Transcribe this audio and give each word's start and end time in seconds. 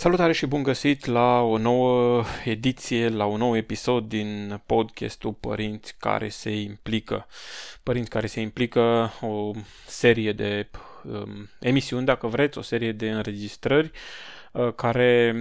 Salutare 0.00 0.32
și 0.32 0.46
bun 0.46 0.62
găsit 0.62 1.04
la 1.04 1.40
o 1.40 1.58
nouă 1.58 2.24
ediție, 2.44 3.08
la 3.08 3.24
un 3.24 3.38
nou 3.38 3.56
episod 3.56 4.08
din 4.08 4.60
podcastul 4.66 5.32
Părinți 5.32 5.94
care 5.98 6.28
se 6.28 6.50
implică. 6.50 7.26
Părinți 7.82 8.10
care 8.10 8.26
se 8.26 8.40
implică 8.40 9.12
o 9.20 9.50
serie 9.86 10.32
de 10.32 10.68
um, 11.04 11.48
emisiuni, 11.60 12.06
dacă 12.06 12.26
vreți, 12.26 12.58
o 12.58 12.62
serie 12.62 12.92
de 12.92 13.10
înregistrări 13.10 13.90
uh, 14.52 14.74
care 14.74 15.34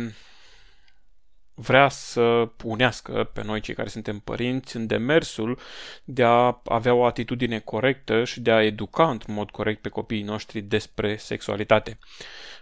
vrea 1.61 1.89
să 1.89 2.49
unească 2.63 3.29
pe 3.33 3.43
noi 3.43 3.59
cei 3.59 3.73
care 3.75 3.89
suntem 3.89 4.19
părinți 4.19 4.75
în 4.75 4.87
demersul 4.87 5.59
de 6.03 6.23
a 6.23 6.61
avea 6.65 6.93
o 6.93 7.05
atitudine 7.05 7.59
corectă 7.59 8.23
și 8.23 8.39
de 8.39 8.51
a 8.51 8.63
educa 8.63 9.09
într-un 9.09 9.33
mod 9.33 9.49
corect 9.49 9.81
pe 9.81 9.89
copiii 9.89 10.23
noștri 10.23 10.61
despre 10.61 11.15
sexualitate. 11.15 11.97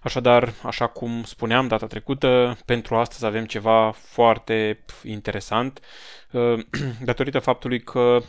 Așadar, 0.02 0.54
așa 0.64 0.88
cum 0.88 1.24
spuneam 1.24 1.68
data 1.68 1.88
trecută, 1.88 2.58
pentru 2.66 2.96
astăzi 2.96 3.26
avem 3.26 3.46
ceva 3.46 3.92
foarte 3.92 4.84
interesant, 5.04 5.80
uh, 6.32 6.60
datorită 7.10 7.40
faptului 7.40 7.82
că 7.82 8.20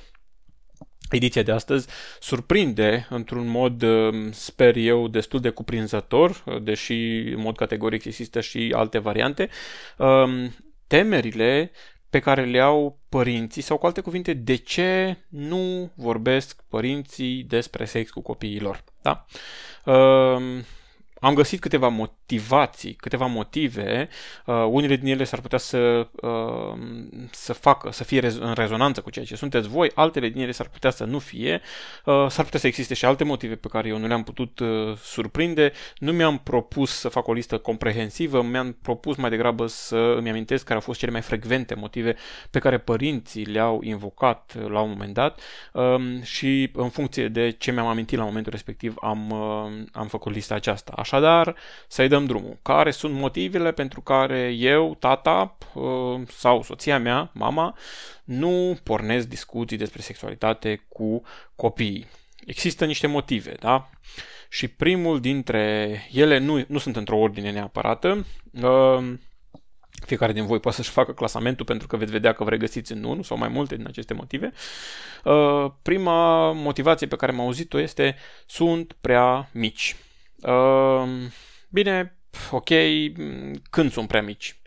Ediția 1.10 1.42
de 1.42 1.52
astăzi 1.52 1.88
surprinde 2.20 3.06
într-un 3.10 3.46
mod, 3.46 3.82
uh, 3.82 4.28
sper 4.30 4.76
eu, 4.76 5.08
destul 5.08 5.40
de 5.40 5.50
cuprinzător, 5.50 6.42
uh, 6.46 6.62
deși 6.62 7.18
în 7.18 7.40
mod 7.40 7.56
categoric 7.56 8.04
există 8.04 8.40
și 8.40 8.72
alte 8.76 8.98
variante, 8.98 9.48
um, 9.96 10.54
temerile 10.86 11.70
pe 12.10 12.18
care 12.18 12.44
le 12.44 12.60
au 12.60 12.98
părinții 13.08 13.62
sau 13.62 13.76
cu 13.78 13.86
alte 13.86 14.00
cuvinte, 14.00 14.32
de 14.32 14.54
ce 14.54 15.16
nu 15.28 15.90
vorbesc 15.94 16.64
părinții 16.68 17.42
despre 17.42 17.84
sex 17.84 18.10
cu 18.10 18.20
copiilor. 18.20 18.84
Da? 19.02 19.26
Um, 21.20 21.28
am 21.28 21.34
găsit 21.34 21.60
câteva 21.60 21.88
motivații, 21.88 22.92
câteva 22.92 23.26
motive, 23.26 24.08
uh, 24.46 24.66
unele 24.70 24.96
din 24.96 25.08
ele 25.08 25.24
s-ar 25.24 25.40
putea 25.40 25.58
să, 25.58 26.08
uh, 26.12 26.78
să 27.30 27.52
facă, 27.52 27.90
să 27.90 28.04
fie 28.04 28.26
în 28.40 28.52
rezonanță 28.54 29.00
cu 29.00 29.10
ceea 29.10 29.24
ce 29.24 29.36
sunteți 29.36 29.68
voi, 29.68 29.90
altele 29.94 30.28
din 30.28 30.42
ele 30.42 30.52
s-ar 30.52 30.68
putea 30.68 30.90
să 30.90 31.04
nu 31.04 31.18
fie, 31.18 31.60
uh, 32.04 32.26
s-ar 32.28 32.44
putea 32.44 32.60
să 32.60 32.66
existe 32.66 32.94
și 32.94 33.04
alte 33.04 33.24
motive 33.24 33.54
pe 33.54 33.68
care 33.68 33.88
eu 33.88 33.98
nu 33.98 34.06
le-am 34.06 34.22
putut 34.22 34.58
uh, 34.58 34.96
surprinde, 35.02 35.72
nu 35.98 36.12
mi-am 36.12 36.38
propus 36.38 36.90
să 36.90 37.08
fac 37.08 37.26
o 37.26 37.32
listă 37.32 37.58
comprehensivă, 37.58 38.42
mi-am 38.42 38.78
propus 38.82 39.16
mai 39.16 39.30
degrabă 39.30 39.66
să 39.66 39.96
îmi 39.96 40.30
amintesc 40.30 40.64
care 40.64 40.74
au 40.74 40.80
fost 40.80 40.98
cele 40.98 41.12
mai 41.12 41.22
frecvente 41.22 41.74
motive 41.74 42.16
pe 42.50 42.58
care 42.58 42.78
părinții 42.78 43.44
le-au 43.44 43.80
invocat 43.82 44.54
uh, 44.58 44.68
la 44.68 44.80
un 44.80 44.88
moment 44.88 45.14
dat 45.14 45.40
uh, 45.72 46.22
și 46.22 46.70
în 46.72 46.88
funcție 46.88 47.28
de 47.28 47.50
ce 47.50 47.72
mi-am 47.72 47.86
amintit 47.86 48.18
la 48.18 48.24
momentul 48.24 48.52
respectiv 48.52 48.94
am, 49.00 49.30
uh, 49.30 49.84
am 49.92 50.06
făcut 50.06 50.32
lista 50.32 50.54
aceasta. 50.54 50.92
Așadar, 51.08 51.54
să-i 51.86 52.08
dăm 52.08 52.26
drumul. 52.26 52.58
Care 52.62 52.90
sunt 52.90 53.14
motivele 53.14 53.72
pentru 53.72 54.00
care 54.00 54.50
eu, 54.50 54.96
tata 54.98 55.56
uh, 55.74 56.20
sau 56.26 56.62
soția 56.62 56.98
mea, 56.98 57.30
mama, 57.34 57.76
nu 58.24 58.78
pornesc 58.82 59.28
discuții 59.28 59.76
despre 59.76 60.02
sexualitate 60.02 60.86
cu 60.88 61.22
copiii? 61.56 62.06
Există 62.46 62.84
niște 62.84 63.06
motive, 63.06 63.54
da? 63.60 63.90
Și 64.48 64.68
primul 64.68 65.20
dintre 65.20 65.92
ele 66.12 66.38
nu, 66.38 66.64
nu 66.68 66.78
sunt 66.78 66.96
într-o 66.96 67.18
ordine 67.18 67.50
neapărată. 67.50 68.26
Uh, 68.62 69.12
fiecare 70.06 70.32
din 70.32 70.46
voi 70.46 70.60
poate 70.60 70.76
să-și 70.76 70.90
facă 70.90 71.12
clasamentul 71.12 71.64
pentru 71.64 71.86
că 71.86 71.96
veți 71.96 72.12
vedea 72.12 72.32
că 72.32 72.44
vă 72.44 72.50
regăsiți 72.50 72.92
în 72.92 73.04
unul 73.04 73.22
sau 73.22 73.36
mai 73.36 73.48
multe 73.48 73.76
din 73.76 73.86
aceste 73.86 74.14
motive. 74.14 74.52
Uh, 75.24 75.70
prima 75.82 76.52
motivație 76.52 77.06
pe 77.06 77.16
care 77.16 77.32
am 77.32 77.40
auzit-o 77.40 77.78
este 77.78 78.16
sunt 78.46 78.96
prea 79.00 79.48
mici. 79.52 79.96
Uh, 80.42 81.08
bine, 81.68 82.18
ok, 82.50 82.68
când 83.70 83.92
sunt 83.92 84.08
prea 84.08 84.22
mici? 84.22 84.60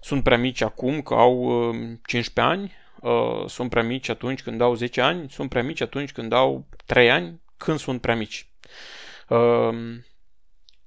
Sunt 0.00 0.22
prea 0.22 0.38
mici 0.38 0.60
acum 0.60 1.02
că 1.02 1.14
au 1.14 1.68
uh, 1.68 1.76
15 2.06 2.40
ani, 2.40 2.72
uh, 3.00 3.46
sunt 3.48 3.70
prea 3.70 3.82
mici 3.82 4.08
atunci 4.08 4.42
când 4.42 4.60
au 4.60 4.74
10 4.74 5.00
ani, 5.00 5.30
sunt 5.30 5.48
prea 5.48 5.62
mici 5.62 5.80
atunci 5.80 6.12
când 6.12 6.32
au 6.32 6.66
3 6.86 7.10
ani, 7.10 7.40
când 7.56 7.78
sunt 7.78 8.00
prea 8.00 8.16
mici. 8.16 8.48
Uh, 9.28 9.74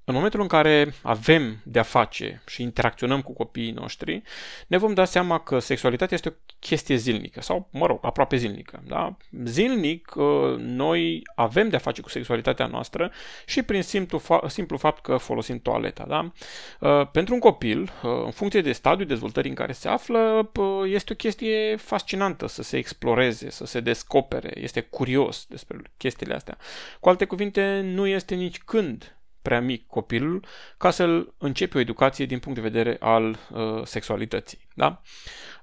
în 0.06 0.14
momentul 0.14 0.42
în 0.42 0.48
care 0.48 0.94
avem 1.02 1.62
de-a 1.64 1.84
face 1.84 2.42
și 2.48 2.62
interacționăm 2.62 3.22
cu 3.22 3.34
copiii 3.34 3.72
noștri, 3.72 4.22
ne 4.68 4.78
vom 4.78 4.94
da 4.94 5.06
seama 5.06 5.40
că 5.40 5.60
sexualitatea 5.60 6.16
este 6.16 6.30
o 6.30 6.54
chestie 6.60 6.96
zilnică 6.96 7.42
sau, 7.42 7.68
mă 7.72 7.86
rog, 7.86 8.00
aproape 8.02 8.36
zilnică. 8.36 8.84
Da? 8.88 9.18
Zilnic, 9.46 10.16
uh, 10.16 10.56
noi 10.58 11.22
avem 11.36 11.70
de-a 11.70 11.80
face 11.80 12.02
cu 12.02 12.10
sexualitatea 12.10 12.66
noastră 12.66 13.12
și 13.46 13.62
prin 13.62 13.82
simplu, 13.82 14.22
fa- 14.22 14.48
simplu 14.48 14.78
fapt 14.78 15.02
că 15.02 15.18
folosim 15.18 15.60
toaleta. 15.60 16.06
Da? 16.08 16.32
Uh, 16.80 17.08
pentru 17.12 17.34
un 17.34 17.40
copil, 17.40 17.82
uh, 17.82 18.12
în 18.26 18.32
funcție 18.32 18.62
de 18.62 18.72
stadiul 18.72 19.08
dezvoltării 19.08 19.50
în 19.50 19.56
care 19.56 19.72
se 19.72 19.88
află, 19.88 20.52
este 20.86 21.14
o 21.14 21.16
chestie 21.16 21.76
fascinantă 21.76 22.48
să 22.48 22.64
se 22.64 22.78
exploreze, 22.78 23.50
să 23.50 23.66
se 23.66 23.80
descopere, 23.80 24.62
este 24.62 24.82
curios 24.82 25.46
despre 25.50 25.78
chestiile 25.98 26.34
astea. 26.34 26.58
Cu 27.00 27.10
alte 27.10 27.26
cuvinte, 27.26 27.82
nu 27.84 28.08
este 28.08 28.36
nici 28.36 28.58
când 28.58 29.18
prea 29.44 29.62
mic 29.62 29.88
copilul 29.88 30.46
ca 30.78 30.92
să-l 30.92 31.34
începi 31.38 31.78
o 31.78 31.80
educație 31.80 32.26
din 32.26 32.40
punct 32.40 32.62
de 32.62 32.70
vedere 32.70 32.98
al 33.00 33.38
uh, 33.52 33.86
sexualității. 33.86 34.68
Da? 34.76 35.02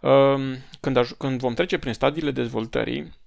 Uh, 0.00 0.56
când, 0.80 0.98
aj- 0.98 1.16
când 1.18 1.40
vom 1.40 1.54
trece 1.54 1.78
prin 1.78 1.92
stadiile 1.92 2.30
dezvoltării, 2.30 3.18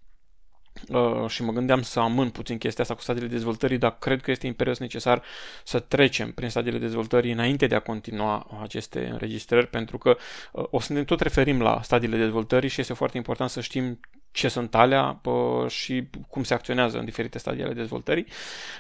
Uh, 0.90 1.30
și 1.30 1.44
mă 1.44 1.52
gândeam 1.52 1.82
să 1.82 2.00
amân 2.00 2.30
puțin 2.30 2.58
chestia 2.58 2.84
asta 2.84 2.96
cu 2.96 3.02
stadiile 3.02 3.28
dezvoltării, 3.28 3.78
dar 3.78 3.98
cred 4.00 4.22
că 4.22 4.32
este 4.32 4.48
imperios 4.48 4.80
necesar 4.80 5.24
să 5.64 5.80
trecem 5.80 6.32
prin 6.32 6.50
stadiile 6.50 6.78
dezvoltării 6.78 7.32
înainte 7.32 7.68
de 7.68 7.76
a 7.76 7.80
continua 7.80 8.60
aceste 8.62 9.08
înregistrări, 9.12 9.68
pentru 9.68 9.98
că 9.98 10.18
uh, 10.52 10.66
o 10.70 10.80
să 10.80 10.94
ne 10.94 11.04
tot 11.04 11.20
referim 11.20 11.62
la 11.62 11.82
stadiile 11.82 12.18
dezvoltării 12.18 12.70
și 12.70 12.82
este 12.82 12.94
foarte 12.94 13.18
important 13.18 13.50
să 13.50 13.62
știm 13.62 14.00
ce 14.32 14.48
sunt 14.48 14.76
alea 14.76 15.22
uh, 15.24 15.70
și 15.70 16.10
cum 16.30 16.44
se 16.44 16.54
acționează 16.54 16.98
în 16.98 17.06
diferite 17.06 17.38
stadii 17.38 17.64
ale 17.64 17.74
dezvoltării. 17.74 18.26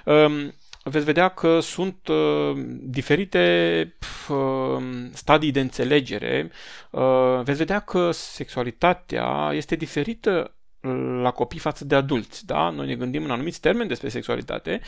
Uh, 0.06 0.48
veți 0.84 1.06
vedea 1.06 1.28
că 1.28 1.60
sunt 1.60 2.08
uh, 2.08 2.64
diferite 2.82 3.96
uh, 4.30 4.84
stadii 5.14 5.52
de 5.52 5.60
înțelegere. 5.60 6.52
Uh, 6.90 7.42
veți 7.44 7.58
vedea 7.58 7.80
că 7.80 8.12
sexualitatea 8.12 9.52
este 9.54 9.76
diferită 9.76 10.56
la 11.22 11.32
copii 11.32 11.60
față 11.60 11.86
de 11.86 11.96
adulți. 11.96 12.46
Da? 12.46 12.70
Noi 12.70 12.88
ne 12.88 12.96
gândim 12.96 13.24
în 13.24 13.32
anumiți 13.32 13.60
termeni 13.60 13.88
despre 13.88 14.10
sexualitate, 14.10 14.82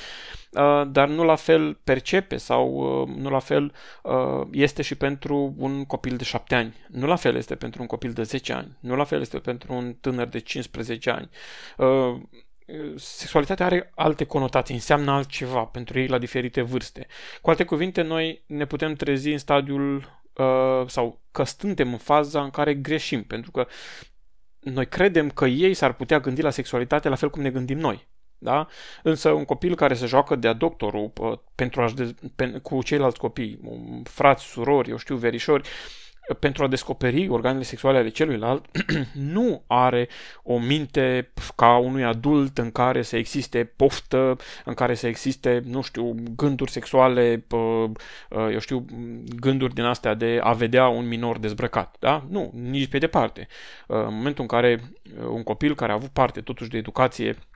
uh, 0.52 0.84
dar 0.88 1.08
nu 1.08 1.24
la 1.24 1.36
fel 1.36 1.80
percepe 1.84 2.38
sau 2.38 2.68
uh, 3.02 3.16
nu 3.16 3.30
la 3.30 3.40
fel 3.40 3.74
uh, 4.04 4.48
este 4.52 4.82
și 4.82 4.96
pentru 4.96 5.54
un 5.58 5.86
copil 5.86 6.16
de 6.16 6.24
7 6.24 6.56
ani. 6.56 6.76
Nu 6.88 7.08
la 7.08 7.16
fel 7.16 7.36
este 7.36 7.56
pentru 7.56 7.82
un 7.82 7.88
copil 7.88 8.12
de 8.12 8.24
10 8.24 8.54
ani. 8.54 8.78
Nu 8.80 8.96
la 8.96 9.04
fel 9.04 9.22
este 9.22 9.40
pentru 9.40 9.74
un 9.74 9.96
tânăr 10.02 10.28
de 10.28 10.40
15 10.40 11.10
ani 11.10 11.30
sexualitatea 12.96 13.66
are 13.66 13.92
alte 13.96 14.26
conotații, 14.26 14.74
înseamnă 14.74 15.12
altceva 15.12 15.64
pentru 15.64 16.00
ei 16.00 16.08
la 16.08 16.18
diferite 16.18 16.62
vârste. 16.62 17.08
Cu 17.42 17.50
alte 17.50 17.64
cuvinte, 17.64 18.02
noi 18.02 18.44
ne 18.46 18.66
putem 18.66 18.94
trezi 18.94 19.32
în 19.32 19.38
stadiul 19.38 19.96
uh, 20.34 20.88
sau 20.88 21.22
că 21.32 21.44
suntem 21.44 21.92
în 21.92 21.98
faza 21.98 22.44
în 22.44 22.50
care 22.50 22.74
greșim, 22.74 23.24
pentru 23.24 23.52
că 23.52 23.68
noi 24.60 24.88
credem 24.88 25.30
că 25.30 25.46
ei 25.46 25.74
s-ar 25.74 25.94
putea 25.94 26.20
gândi 26.20 26.42
la 26.42 26.50
sexualitate 26.50 27.10
la 27.10 27.16
fel 27.16 27.30
cum 27.30 27.42
ne 27.42 27.52
gândim 27.52 27.78
noi. 27.78 28.08
Da? 28.38 28.68
Însă 29.04 29.30
un 29.30 29.46
copil 29.46 29.76
care 29.76 29.94
se 29.94 30.06
joacă 30.06 30.36
de-a 30.36 30.54
doctorul 30.54 31.12
uh, 31.20 31.38
pentru 31.56 31.82
a 31.82 31.92
de, 31.92 32.16
pe, 32.36 32.50
cu 32.52 32.84
ceilalți 32.84 33.20
copii, 33.20 33.60
frați, 34.04 34.44
surori, 34.44 34.90
eu 34.90 34.98
știu, 34.98 35.16
verișori, 35.16 35.70
pentru 36.40 36.64
a 36.64 36.68
descoperi 36.68 37.28
organele 37.28 37.64
sexuale 37.64 37.98
ale 37.98 38.10
celuilalt, 38.10 38.66
nu 39.36 39.64
are 39.68 40.08
o 40.44 40.60
minte 40.60 41.32
ca 41.56 41.78
unui 41.78 42.04
adult 42.04 42.58
în 42.58 42.72
care 42.72 43.02
să 43.02 43.18
existe 43.18 43.72
poftă, 43.76 44.38
în 44.66 44.74
care 44.74 44.94
să 44.94 45.08
existe, 45.08 45.62
nu 45.66 45.82
știu, 45.82 46.16
gânduri 46.36 46.72
sexuale, 46.72 47.46
eu 48.52 48.60
știu, 48.60 48.86
gânduri 49.36 49.74
din 49.74 49.84
astea 49.84 50.14
de 50.14 50.40
a 50.44 50.54
vedea 50.54 50.88
un 50.88 51.08
minor 51.08 51.38
dezbrăcat. 51.38 51.96
Da? 52.00 52.24
Nu, 52.30 52.52
nici 52.54 52.88
pe 52.88 52.98
departe. 52.98 53.48
În 53.88 54.14
momentul 54.14 54.42
în 54.42 54.48
care 54.48 54.82
un 55.30 55.44
copil 55.44 55.76
care 55.76 55.92
a 55.92 55.96
avut 55.96 56.10
parte 56.10 56.42
totuși 56.42 56.70
de 56.70 56.78
educație 56.78 57.30
uh, 57.30 57.55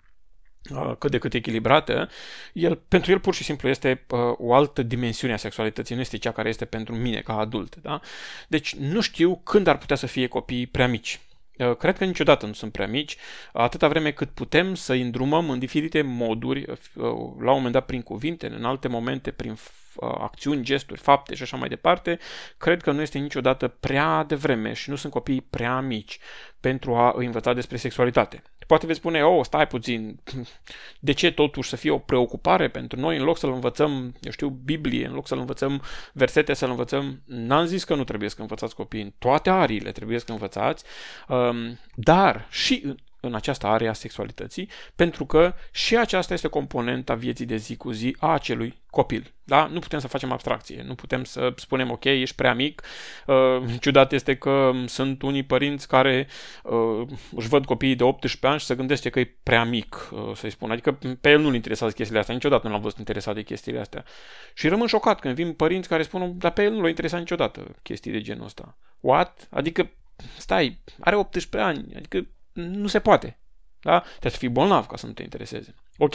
cât 1.00 1.12
de 1.12 1.18
cât 1.18 1.34
echilibrată, 1.34 2.10
el, 2.54 2.76
pentru 2.88 3.12
el 3.12 3.20
pur 3.20 3.34
și 3.34 3.44
simplu 3.44 3.70
este 3.70 4.06
uh, 4.08 4.20
o 4.38 4.54
altă 4.54 4.84
dimensiune 4.84 5.34
a 5.34 5.38
sexualității, 5.38 5.96
nu 5.96 6.02
este 6.02 6.18
cea 6.18 6.32
care 6.32 6.50
este 6.50 6.66
pentru 6.66 6.96
mine 6.96 7.22
ca 7.22 7.38
adult. 7.38 7.76
Da? 7.76 8.00
Deci 8.48 8.76
nu 8.76 9.02
știu 9.02 9.36
când 9.36 9.68
ar 9.68 9.78
putea 9.78 9.96
să 9.96 10.06
fie 10.06 10.28
copiii 10.28 10.68
prea 10.68 10.88
mici. 10.88 11.20
Uh, 11.58 11.76
cred 11.76 11.98
că 11.98 12.06
niciodată 12.06 12.46
nu 12.46 12.54
sunt 12.54 12.72
prea 12.72 12.88
mici, 12.88 13.18
atâta 13.54 13.88
vreme 13.88 14.12
cât 14.12 14.30
putem 14.30 14.76
să 14.76 14.94
îi 14.94 15.02
îndrumăm 15.02 15.50
în 15.50 15.60
diferite 15.60 16.02
moduri, 16.02 16.66
uh, 16.70 16.78
la 17.40 17.52
un 17.52 17.56
moment 17.56 17.74
dat 17.74 17.86
prin 17.86 18.02
cuvinte, 18.02 18.48
în 18.48 18.66
alte 18.66 18.88
momente 18.88 19.32
prin 19.32 19.52
uh, 19.52 19.58
acțiuni, 20.20 20.64
gesturi, 20.64 21.00
fapte 21.00 21.36
și 21.36 21.42
așa 21.42 21.58
mai 21.58 21.70
departe, 21.70 22.20
cred 22.58 22.82
că 22.82 22.92
nu 22.92 23.02
este 23.02 23.18
niciodată 23.18 23.68
prea 23.68 24.24
devreme 24.24 24.74
și 24.74 24.90
nu 24.90 24.96
sunt 24.96 25.14
copii 25.14 25.42
prea 25.42 25.80
mici 25.80 26.20
pentru 26.60 26.96
a 26.96 27.14
îi 27.16 27.26
învăța 27.26 27.54
despre 27.54 27.78
sexualitate. 27.78 28.44
Poate 28.70 28.86
veți 28.86 29.00
spune, 29.00 29.24
oh, 29.24 29.46
stai 29.46 29.68
puțin, 29.68 30.20
de 31.00 31.12
ce 31.12 31.32
totuși 31.32 31.70
să 31.70 31.76
fie 31.76 31.92
o 31.92 31.98
preocupare 31.98 32.70
pentru 32.70 33.00
noi 33.00 33.18
în 33.18 33.24
loc 33.24 33.38
să-l 33.38 33.52
învățăm, 33.52 34.16
eu 34.22 34.32
știu, 34.32 34.50
Biblie, 34.50 35.06
în 35.06 35.14
loc 35.14 35.28
să-l 35.28 35.40
învățăm 35.40 35.82
versete, 36.14 36.54
să-l 36.54 36.70
învățăm, 36.70 37.22
n-am 37.26 37.66
zis 37.66 37.84
că 37.84 37.96
nu 37.96 38.04
trebuie 38.04 38.30
să 38.30 38.36
învățați 38.40 38.76
copiii 38.76 39.04
în 39.04 39.14
toate 39.18 39.50
ariile, 39.50 39.92
trebuie 39.92 40.20
să 40.20 40.26
învățați, 40.32 40.84
um, 41.28 41.80
dar 41.96 42.48
și 42.50 42.96
în 43.20 43.34
această 43.34 43.68
area 43.68 43.90
a 43.90 43.94
sexualității, 43.94 44.70
pentru 44.96 45.26
că 45.26 45.54
și 45.72 45.98
aceasta 45.98 46.34
este 46.34 46.48
componenta 46.48 47.14
vieții 47.14 47.46
de 47.46 47.56
zi 47.56 47.76
cu 47.76 47.92
zi 47.92 48.16
a 48.20 48.34
acelui 48.34 48.82
copil. 48.90 49.34
Da? 49.44 49.66
Nu 49.66 49.80
putem 49.80 50.00
să 50.00 50.08
facem 50.08 50.32
abstracție, 50.32 50.84
nu 50.88 50.96
putem 50.96 51.24
să 51.24 51.54
spunem, 51.56 51.92
ok, 51.92 52.04
ești 52.04 52.36
prea 52.36 52.54
mic. 52.54 52.82
Uh, 53.26 53.36
ciudat 53.80 54.12
este 54.12 54.36
că 54.36 54.72
sunt 54.86 55.22
unii 55.22 55.44
părinți 55.44 55.88
care 55.88 56.28
uh, 56.64 57.08
își 57.36 57.48
văd 57.48 57.66
copiii 57.66 57.96
de 57.96 58.04
18 58.04 58.48
ani 58.48 58.60
și 58.60 58.66
se 58.66 58.76
gândește 58.76 59.10
că 59.10 59.20
e 59.20 59.36
prea 59.44 59.64
mic, 59.64 60.10
uh, 60.12 60.32
să-i 60.36 60.50
spun. 60.50 60.72
Adică 60.72 61.00
pe 61.22 61.30
el 61.30 61.40
nu-l 61.40 61.54
interesează 61.54 61.94
chestiile 61.94 62.20
astea, 62.20 62.36
niciodată 62.36 62.68
nu 62.68 62.74
l-am 62.74 62.82
văzut 62.82 62.98
interesat 62.98 63.36
de 63.36 63.44
chestiile 63.44 63.80
astea. 63.80 64.04
Și 64.54 64.68
rămân 64.68 64.88
șocat 64.88 65.20
când 65.20 65.36
vin 65.36 65.54
părinți 65.54 65.88
care 65.88 66.04
spun, 66.04 66.38
dar 66.38 66.52
pe 66.52 66.64
el 66.64 66.72
nu 66.72 66.82
l-a 66.82 66.88
interesat 66.88 67.20
niciodată 67.20 67.76
chestii 67.84 68.12
de 68.12 68.22
genul 68.22 68.46
ăsta. 68.46 68.78
What? 69.00 69.48
Adică, 69.50 69.90
stai, 70.38 70.82
are 71.00 71.16
18 71.16 71.70
ani, 71.70 71.96
adică 71.96 72.28
nu 72.60 72.88
se 72.88 73.00
poate. 73.00 73.40
Da? 73.82 74.00
Trebuie 74.00 74.32
să 74.32 74.38
fii 74.38 74.50
bolnav 74.50 74.86
ca 74.86 74.98
să 74.98 75.06
nu 75.06 75.12
te 75.12 75.24
intereseze. 75.24 75.76
Ok. 75.98 76.14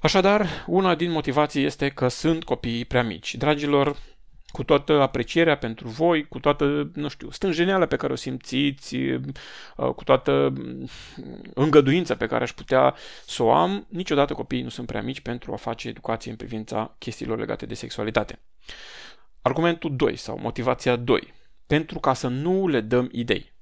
Așadar, 0.00 0.64
una 0.66 0.94
din 0.94 1.10
motivații 1.10 1.64
este 1.64 1.88
că 1.88 2.08
sunt 2.08 2.44
copii 2.44 2.84
prea 2.84 3.02
mici. 3.02 3.34
Dragilor, 3.34 3.96
cu 4.50 4.64
toată 4.64 5.00
aprecierea 5.00 5.56
pentru 5.56 5.88
voi, 5.88 6.28
cu 6.28 6.38
toată, 6.40 6.90
nu 6.94 7.08
știu, 7.08 7.30
stânjeneala 7.30 7.86
pe 7.86 7.96
care 7.96 8.12
o 8.12 8.16
simțiți, 8.16 8.96
uh, 8.96 9.20
cu 9.96 10.04
toată 10.04 10.52
mm, 10.56 10.88
îngăduința 11.54 12.14
pe 12.14 12.26
care 12.26 12.42
aș 12.42 12.52
putea 12.52 12.94
să 13.26 13.42
o 13.42 13.52
am, 13.52 13.86
niciodată 13.88 14.34
copiii 14.34 14.62
nu 14.62 14.68
sunt 14.68 14.86
prea 14.86 15.02
mici 15.02 15.20
pentru 15.20 15.52
a 15.52 15.56
face 15.56 15.88
educație 15.88 16.30
în 16.30 16.36
privința 16.36 16.94
chestiilor 16.98 17.38
legate 17.38 17.66
de 17.66 17.74
sexualitate. 17.74 18.38
Argumentul 19.42 19.96
2 19.96 20.16
sau 20.16 20.38
motivația 20.38 20.96
2. 20.96 21.34
Pentru 21.66 21.98
ca 21.98 22.14
să 22.14 22.28
nu 22.28 22.68
le 22.68 22.80
dăm 22.80 23.08
idei. 23.12 23.52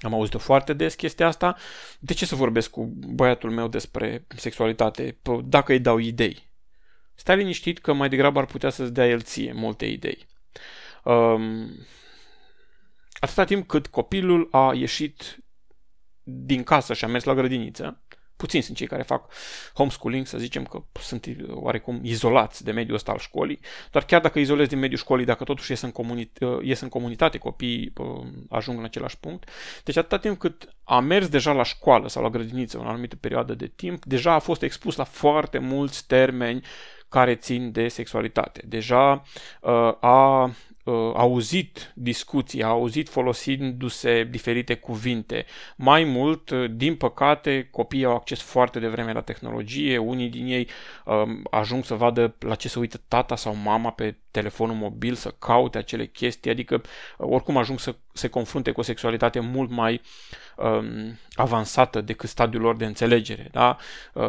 Am 0.00 0.14
auzit-o 0.14 0.38
foarte 0.38 0.72
des 0.72 0.94
chestia 0.94 1.26
asta. 1.26 1.56
De 1.98 2.14
ce 2.14 2.26
să 2.26 2.34
vorbesc 2.34 2.70
cu 2.70 2.84
băiatul 2.94 3.50
meu 3.50 3.68
despre 3.68 4.26
sexualitate 4.36 5.18
dacă 5.44 5.72
îi 5.72 5.80
dau 5.80 5.98
idei? 5.98 6.48
Stai 7.14 7.36
liniștit 7.36 7.78
că 7.78 7.92
mai 7.92 8.08
degrabă 8.08 8.38
ar 8.38 8.46
putea 8.46 8.70
să-ți 8.70 8.92
dea 8.92 9.08
el 9.08 9.20
ție 9.20 9.52
multe 9.52 9.86
idei. 9.86 10.26
Um, 11.04 11.70
atâta 13.20 13.44
timp 13.44 13.66
cât 13.66 13.86
copilul 13.86 14.48
a 14.50 14.72
ieșit 14.74 15.38
din 16.22 16.62
casă 16.62 16.94
și 16.94 17.04
a 17.04 17.08
mers 17.08 17.24
la 17.24 17.34
grădiniță, 17.34 18.02
puțini 18.40 18.62
sunt 18.62 18.76
cei 18.76 18.86
care 18.86 19.02
fac 19.02 19.32
homeschooling, 19.74 20.26
să 20.26 20.38
zicem 20.38 20.64
că 20.64 20.82
sunt 21.00 21.26
oarecum 21.48 22.00
izolați 22.02 22.64
de 22.64 22.72
mediul 22.72 22.96
ăsta 22.96 23.12
al 23.12 23.18
școlii, 23.18 23.60
dar 23.90 24.04
chiar 24.04 24.20
dacă 24.20 24.38
izolezi 24.38 24.68
din 24.68 24.78
mediul 24.78 24.98
școlii, 24.98 25.24
dacă 25.24 25.44
totuși 25.44 25.70
ies 25.70 25.80
în, 25.80 25.92
comuni- 25.92 26.32
ies 26.62 26.80
în 26.80 26.88
comunitate, 26.88 27.38
copiii 27.38 27.92
ajung 28.48 28.78
în 28.78 28.84
același 28.84 29.18
punct. 29.18 29.48
Deci 29.84 29.96
atâta 29.96 30.18
timp 30.18 30.38
cât 30.38 30.74
a 30.84 31.00
mers 31.00 31.28
deja 31.28 31.52
la 31.52 31.62
școală 31.62 32.08
sau 32.08 32.22
la 32.22 32.28
grădiniță 32.28 32.78
o 32.78 32.88
anumită 32.88 33.16
perioadă 33.16 33.54
de 33.54 33.66
timp, 33.66 34.04
deja 34.04 34.32
a 34.32 34.38
fost 34.38 34.62
expus 34.62 34.96
la 34.96 35.04
foarte 35.04 35.58
mulți 35.58 36.06
termeni 36.06 36.64
care 37.08 37.34
țin 37.34 37.72
de 37.72 37.88
sexualitate. 37.88 38.62
Deja 38.66 39.22
uh, 39.60 39.94
a 40.00 40.50
uh, 40.84 40.94
auzit 41.14 41.92
discuții, 41.94 42.62
a 42.62 42.66
auzit 42.66 43.08
folosindu-se 43.08 44.24
diferite 44.30 44.74
cuvinte. 44.74 45.44
Mai 45.76 46.04
mult, 46.04 46.50
uh, 46.50 46.70
din 46.70 46.96
păcate, 46.96 47.68
copiii 47.70 48.04
au 48.04 48.14
acces 48.14 48.40
foarte 48.40 48.78
devreme 48.78 49.12
la 49.12 49.20
tehnologie, 49.20 49.98
unii 49.98 50.28
din 50.28 50.46
ei 50.46 50.68
uh, 51.04 51.22
ajung 51.50 51.84
să 51.84 51.94
vadă 51.94 52.34
la 52.38 52.54
ce 52.54 52.68
se 52.68 52.78
uită 52.78 53.00
tata 53.08 53.36
sau 53.36 53.54
mama 53.54 53.90
pe 53.90 54.16
telefonul 54.30 54.76
mobil, 54.76 55.14
să 55.14 55.34
caute 55.38 55.78
acele 55.78 56.06
chestii, 56.06 56.50
adică 56.50 56.74
uh, 56.74 57.26
oricum 57.30 57.56
ajung 57.56 57.78
să 57.78 57.94
se 58.12 58.28
confrunte 58.28 58.70
cu 58.70 58.80
o 58.80 58.82
sexualitate 58.82 59.40
mult 59.40 59.70
mai 59.70 60.00
um, 60.60 61.18
avansată 61.34 62.00
decât 62.00 62.28
stadiul 62.28 62.62
lor 62.62 62.76
de 62.76 62.84
înțelegere. 62.84 63.48
Da? 63.52 63.76
Uh, 64.12 64.24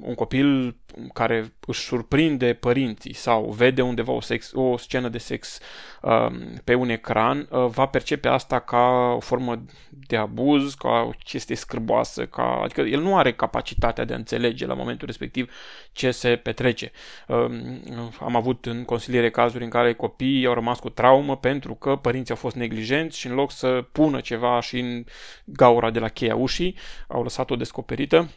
un 0.00 0.14
copil 0.14 0.76
care 1.12 1.52
își 1.66 1.80
surprinde 1.80 2.52
părinții 2.52 3.12
sau 3.12 3.50
vede 3.50 3.82
undeva 3.82 4.12
o, 4.12 4.20
sex, 4.20 4.52
o 4.54 4.76
scenă 4.76 5.08
de 5.08 5.18
sex 5.18 5.58
um, 6.02 6.60
pe 6.64 6.74
un 6.74 6.88
ecran, 6.88 7.48
uh, 7.50 7.66
va 7.66 7.86
percepe 7.86 8.28
asta 8.28 8.58
ca 8.60 9.12
o 9.16 9.20
formă 9.20 9.64
de 9.88 10.16
abuz, 10.16 10.74
ca 10.74 10.88
o 10.88 11.10
chestie 11.24 11.56
scârboasă, 11.56 12.26
ca, 12.26 12.60
adică 12.62 12.80
el 12.80 13.00
nu 13.00 13.16
are 13.16 13.32
capacitatea 13.32 14.04
de 14.04 14.12
a 14.12 14.16
înțelege 14.16 14.66
la 14.66 14.74
momentul 14.74 15.06
respectiv 15.06 15.52
ce 15.92 16.10
se 16.10 16.36
petrece. 16.36 16.92
Um, 17.28 17.82
am 18.20 18.36
avut 18.36 18.66
în 18.66 18.84
consiliere 18.84 19.30
cazuri 19.30 19.64
în 19.64 19.70
care 19.70 19.94
copiii 19.94 20.46
au 20.46 20.54
rămas 20.54 20.78
cu 20.78 20.90
traumă 20.90 21.36
pentru 21.36 21.74
că 21.74 21.96
părinții 21.96 22.34
au 22.34 22.40
fost 22.40 22.56
neglijenți 22.56 23.18
și 23.18 23.26
în 23.26 23.34
loc 23.34 23.50
să 23.50 23.84
pună 23.92 24.20
ceva 24.20 24.60
și 24.60 24.78
în 24.78 25.04
gaura 25.44 25.90
de 25.90 25.98
la 25.98 26.08
cheia 26.08 26.36
ușii, 26.36 26.76
au 27.08 27.22
lăsat-o 27.22 27.56
descoperită 27.56 28.30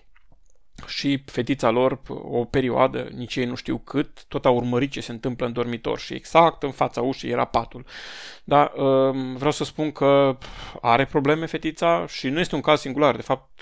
și 0.87 1.23
fetița 1.25 1.69
lor, 1.69 1.99
o 2.07 2.43
perioadă, 2.43 3.07
nici 3.15 3.35
ei 3.35 3.45
nu 3.45 3.55
știu 3.55 3.77
cât, 3.77 4.25
tot 4.27 4.45
a 4.45 4.49
urmărit 4.49 4.91
ce 4.91 5.01
se 5.01 5.11
întâmplă 5.11 5.45
în 5.45 5.53
dormitor 5.53 5.99
și 5.99 6.13
exact 6.13 6.63
în 6.63 6.71
fața 6.71 7.01
ușii 7.01 7.29
era 7.29 7.45
patul. 7.45 7.85
Dar 8.43 8.71
um, 8.75 9.35
vreau 9.35 9.51
să 9.51 9.63
spun 9.63 9.91
că 9.91 10.37
are 10.81 11.05
probleme 11.05 11.45
fetița 11.45 12.05
și 12.07 12.29
nu 12.29 12.39
este 12.39 12.55
un 12.55 12.61
caz 12.61 12.79
singular, 12.79 13.15
de 13.15 13.21
fapt 13.21 13.61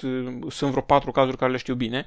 sunt 0.50 0.70
vreo 0.70 0.82
patru 0.82 1.12
cazuri 1.12 1.38
care 1.38 1.52
le 1.52 1.58
știu 1.58 1.76
bine 1.76 2.06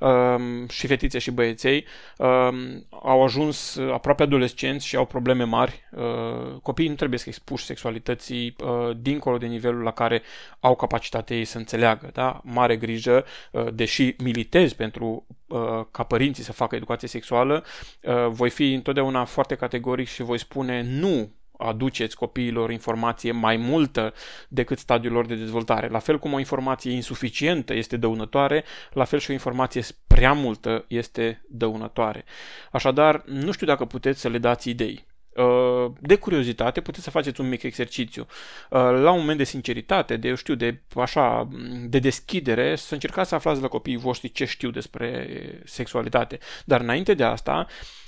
um, 0.00 0.68
și 0.68 0.86
fetițe 0.86 1.18
și 1.18 1.30
băieței 1.30 1.84
um, 2.18 2.86
au 2.90 3.22
ajuns 3.22 3.76
aproape 3.92 4.22
adolescenți 4.22 4.86
și 4.86 4.96
au 4.96 5.04
probleme 5.04 5.44
mari. 5.44 5.88
Uh, 5.90 6.60
copiii 6.62 6.88
nu 6.88 6.94
trebuie 6.94 7.18
să 7.18 7.24
expuși 7.28 7.64
sexualității 7.64 8.56
uh, 8.58 8.96
dincolo 8.96 9.36
de 9.36 9.46
nivelul 9.46 9.82
la 9.82 9.90
care 9.90 10.22
au 10.60 10.76
capacitatea 10.76 11.36
ei 11.36 11.44
să 11.44 11.58
înțeleagă. 11.58 12.10
Da? 12.12 12.40
Mare 12.44 12.76
grijă, 12.76 13.24
uh, 13.50 13.66
deși 13.72 14.14
militar 14.18 14.45
militez 14.46 14.72
pentru 14.72 15.26
uh, 15.46 15.58
ca 15.90 16.02
părinții 16.02 16.44
să 16.44 16.52
facă 16.52 16.74
educație 16.74 17.08
sexuală, 17.08 17.64
uh, 18.02 18.26
voi 18.28 18.50
fi 18.50 18.72
întotdeauna 18.72 19.24
foarte 19.24 19.54
categoric 19.54 20.08
și 20.08 20.22
voi 20.22 20.38
spune 20.38 20.82
nu 20.82 21.34
aduceți 21.58 22.16
copiilor 22.16 22.70
informație 22.70 23.32
mai 23.32 23.56
multă 23.56 24.14
decât 24.48 24.78
stadiul 24.78 25.12
lor 25.12 25.26
de 25.26 25.34
dezvoltare. 25.34 25.88
La 25.88 25.98
fel 25.98 26.18
cum 26.18 26.32
o 26.32 26.38
informație 26.38 26.92
insuficientă 26.92 27.74
este 27.74 27.96
dăunătoare, 27.96 28.64
la 28.92 29.04
fel 29.04 29.18
și 29.18 29.30
o 29.30 29.32
informație 29.32 29.82
prea 30.06 30.32
multă 30.32 30.84
este 30.88 31.44
dăunătoare. 31.48 32.24
Așadar, 32.72 33.22
nu 33.26 33.52
știu 33.52 33.66
dacă 33.66 33.84
puteți 33.84 34.20
să 34.20 34.28
le 34.28 34.38
dați 34.38 34.68
idei. 34.68 35.06
Uh, 35.36 35.92
de 36.00 36.16
curiozitate 36.16 36.80
puteți 36.80 37.04
să 37.04 37.10
faceți 37.10 37.40
un 37.40 37.48
mic 37.48 37.62
exercițiu. 37.62 38.26
Uh, 38.70 38.78
la 38.78 39.10
un 39.10 39.18
moment 39.18 39.38
de 39.38 39.44
sinceritate, 39.44 40.16
de, 40.16 40.28
eu 40.28 40.34
știu, 40.34 40.54
de 40.54 40.80
așa, 40.94 41.48
de 41.84 41.98
deschidere, 41.98 42.76
să 42.76 42.94
încercați 42.94 43.28
să 43.28 43.34
aflați 43.34 43.60
la 43.60 43.68
copiii 43.68 43.96
voștri 43.96 44.32
ce 44.32 44.44
știu 44.44 44.70
despre 44.70 45.28
sexualitate. 45.64 46.38
Dar 46.64 46.80
înainte 46.80 47.14
de 47.14 47.24
asta, 47.24 47.66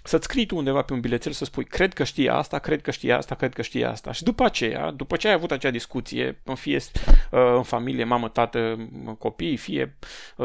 să-ți 0.09 0.25
scrii 0.25 0.47
tu 0.47 0.57
undeva 0.57 0.83
pe 0.83 0.93
un 0.93 1.01
bilețel 1.01 1.33
să 1.33 1.45
spui 1.45 1.65
cred 1.65 1.93
că 1.93 2.05
știe 2.05 2.31
asta, 2.31 2.59
cred 2.59 2.83
că 2.83 2.91
știe 2.91 3.13
asta, 3.13 3.35
cred 3.35 3.55
că 3.55 3.63
știe 3.63 3.85
asta. 3.85 4.13
Și 4.13 4.23
după 4.23 4.45
aceea, 4.45 4.91
după 4.91 5.17
ce 5.17 5.29
ai 5.29 5.35
avut 5.35 5.51
acea 5.51 5.71
discuție, 5.71 6.43
fie 6.55 6.77
uh, 6.77 7.41
în 7.57 7.63
familie, 7.63 8.05
mamă, 8.05 8.29
tată, 8.29 8.89
copii, 9.19 9.57
fie 9.57 9.97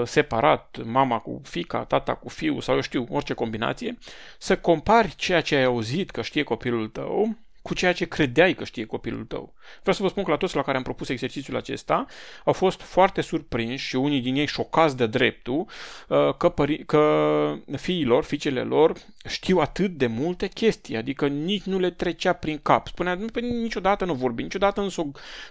separat, 0.04 0.78
mama 0.84 1.18
cu 1.18 1.42
fica, 1.44 1.84
tata 1.84 2.14
cu 2.14 2.30
fiu 2.30 2.60
sau 2.60 2.76
eu 2.76 2.82
știu, 2.82 3.08
orice 3.10 3.34
combinație, 3.34 3.98
să 4.38 4.58
compari 4.58 5.16
ceea 5.16 5.42
ce 5.42 5.56
ai 5.56 5.64
auzit 5.64 6.12
că 6.12 6.22
știe 6.22 6.44
copilul 6.44 6.74
copilul 6.74 6.88
tău 6.88 7.38
cu 7.64 7.74
ceea 7.74 7.94
ce 7.94 8.06
credeai 8.06 8.54
că 8.54 8.64
știe 8.64 8.86
copilul 8.86 9.26
tău. 9.26 9.54
Vreau 9.80 9.96
să 9.96 10.02
vă 10.02 10.08
spun 10.08 10.24
că 10.24 10.32
la 10.32 10.38
toți 10.38 10.56
la 10.56 10.62
care 10.62 10.78
am 10.78 10.84
propus 10.84 11.10
exercițiul 11.10 11.56
acesta 11.56 12.06
au 12.46 12.54
fost 12.54 12.82
foarte 12.82 13.22
surprinși 13.22 13.88
și 13.88 13.96
unii 13.96 14.22
din 14.22 14.36
ei 14.36 14.46
șocați 14.46 14.98
de 14.98 15.08
dreptul 15.08 15.66
uh, 16.08 16.36
că, 16.38 16.54
pări- 16.54 16.86
că 16.86 17.56
fiilor, 17.76 18.24
fiicele 18.24 18.62
lor 18.62 18.98
știu 19.28 19.58
atât 19.58 19.92
de 19.92 20.08
multe 20.08 20.48
chestii, 20.48 20.98
adică 20.98 21.28
nici 21.28 21.64
nu 21.64 21.80
le 21.80 21.90
trecea 21.90 22.34
prin 22.34 22.60
cap. 22.64 22.88
Spunea, 22.88 23.14
nu, 23.14 23.28
niciodată 23.42 24.06
nu 24.06 24.14
vorbi, 24.14 24.44
niciodată 24.44 24.82
nu, 24.82 24.90
s-o, 24.90 25.04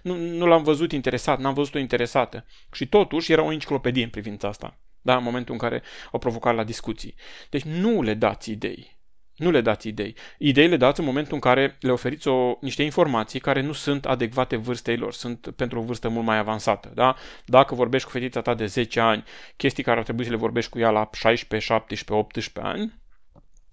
nu, 0.02 0.16
nu 0.16 0.46
l-am 0.46 0.62
văzut 0.62 0.92
interesat, 0.92 1.38
n-am 1.38 1.54
văzut-o 1.54 1.78
interesată. 1.78 2.46
Și 2.72 2.88
totuși 2.88 3.32
era 3.32 3.42
o 3.42 3.52
enciclopedie 3.52 4.04
în 4.04 4.10
privința 4.10 4.48
asta. 4.48 4.78
da? 5.00 5.16
în 5.16 5.22
momentul 5.22 5.52
în 5.52 5.60
care 5.60 5.82
au 6.12 6.18
provocat 6.18 6.54
la 6.54 6.64
discuții. 6.64 7.14
Deci 7.50 7.62
nu 7.62 8.02
le 8.02 8.14
dați 8.14 8.50
idei. 8.50 9.00
Nu 9.42 9.50
le 9.50 9.60
dați 9.60 9.88
idei. 9.88 10.14
Idei 10.38 10.68
le 10.68 10.76
dați 10.76 11.00
în 11.00 11.06
momentul 11.06 11.34
în 11.34 11.40
care 11.40 11.76
le 11.80 11.92
oferiți 11.92 12.28
o, 12.28 12.56
niște 12.60 12.82
informații 12.82 13.40
care 13.40 13.60
nu 13.60 13.72
sunt 13.72 14.06
adecvate 14.06 14.56
vârstei 14.56 14.96
lor, 14.96 15.12
sunt 15.12 15.52
pentru 15.56 15.78
o 15.78 15.82
vârstă 15.82 16.08
mult 16.08 16.26
mai 16.26 16.38
avansată. 16.38 16.90
Da? 16.94 17.16
Dacă 17.44 17.74
vorbești 17.74 18.06
cu 18.06 18.12
fetița 18.12 18.40
ta 18.40 18.54
de 18.54 18.66
10 18.66 19.00
ani, 19.00 19.24
chestii 19.56 19.82
care 19.82 19.98
ar 19.98 20.04
trebui 20.04 20.24
să 20.24 20.30
le 20.30 20.36
vorbești 20.36 20.70
cu 20.70 20.78
ea 20.78 20.90
la 20.90 21.08
16, 21.12 21.72
17, 21.72 22.12
18 22.12 22.72
ani, 22.72 22.92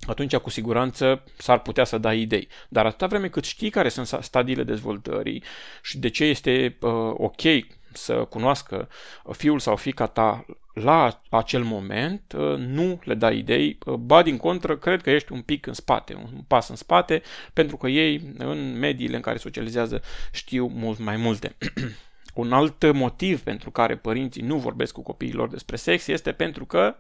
atunci 0.07 0.35
cu 0.35 0.49
siguranță 0.49 1.23
s-ar 1.38 1.59
putea 1.59 1.83
să 1.83 1.97
dai 1.97 2.19
idei. 2.19 2.47
Dar 2.69 2.85
atâta 2.85 3.07
vreme 3.07 3.27
cât 3.27 3.43
știi 3.43 3.69
care 3.69 3.89
sunt 3.89 4.07
stadiile 4.07 4.63
dezvoltării 4.63 5.43
și 5.81 5.97
de 5.97 6.09
ce 6.09 6.23
este 6.23 6.77
uh, 6.81 6.91
ok 7.13 7.41
să 7.93 8.13
cunoască 8.13 8.88
fiul 9.31 9.59
sau 9.59 9.75
fica 9.75 10.05
ta 10.05 10.45
la 10.81 11.21
acel 11.29 11.63
moment, 11.63 12.33
uh, 12.38 12.57
nu 12.57 13.00
le 13.03 13.13
dai 13.13 13.38
idei, 13.38 13.77
uh, 13.86 13.93
ba 13.93 14.21
din 14.21 14.38
contră, 14.38 14.77
cred 14.77 15.01
că 15.01 15.09
ești 15.09 15.31
un 15.31 15.41
pic 15.41 15.65
în 15.65 15.74
spate, 15.74 16.13
un 16.13 16.41
pas 16.48 16.69
în 16.69 16.75
spate, 16.75 17.21
pentru 17.53 17.77
că 17.77 17.88
ei, 17.88 18.33
în 18.38 18.77
mediile 18.77 19.15
în 19.15 19.21
care 19.21 19.38
socializează, 19.38 20.01
știu 20.31 20.67
mult 20.67 21.00
mai 21.00 21.17
multe. 21.17 21.55
un 22.33 22.53
alt 22.53 22.91
motiv 22.91 23.41
pentru 23.41 23.71
care 23.71 23.98
părinții 23.98 24.41
nu 24.41 24.57
vorbesc 24.57 24.93
cu 24.93 25.01
copiii 25.01 25.33
lor 25.33 25.50
despre 25.50 25.75
sex 25.75 26.07
este 26.07 26.31
pentru 26.31 26.65
că 26.65 26.95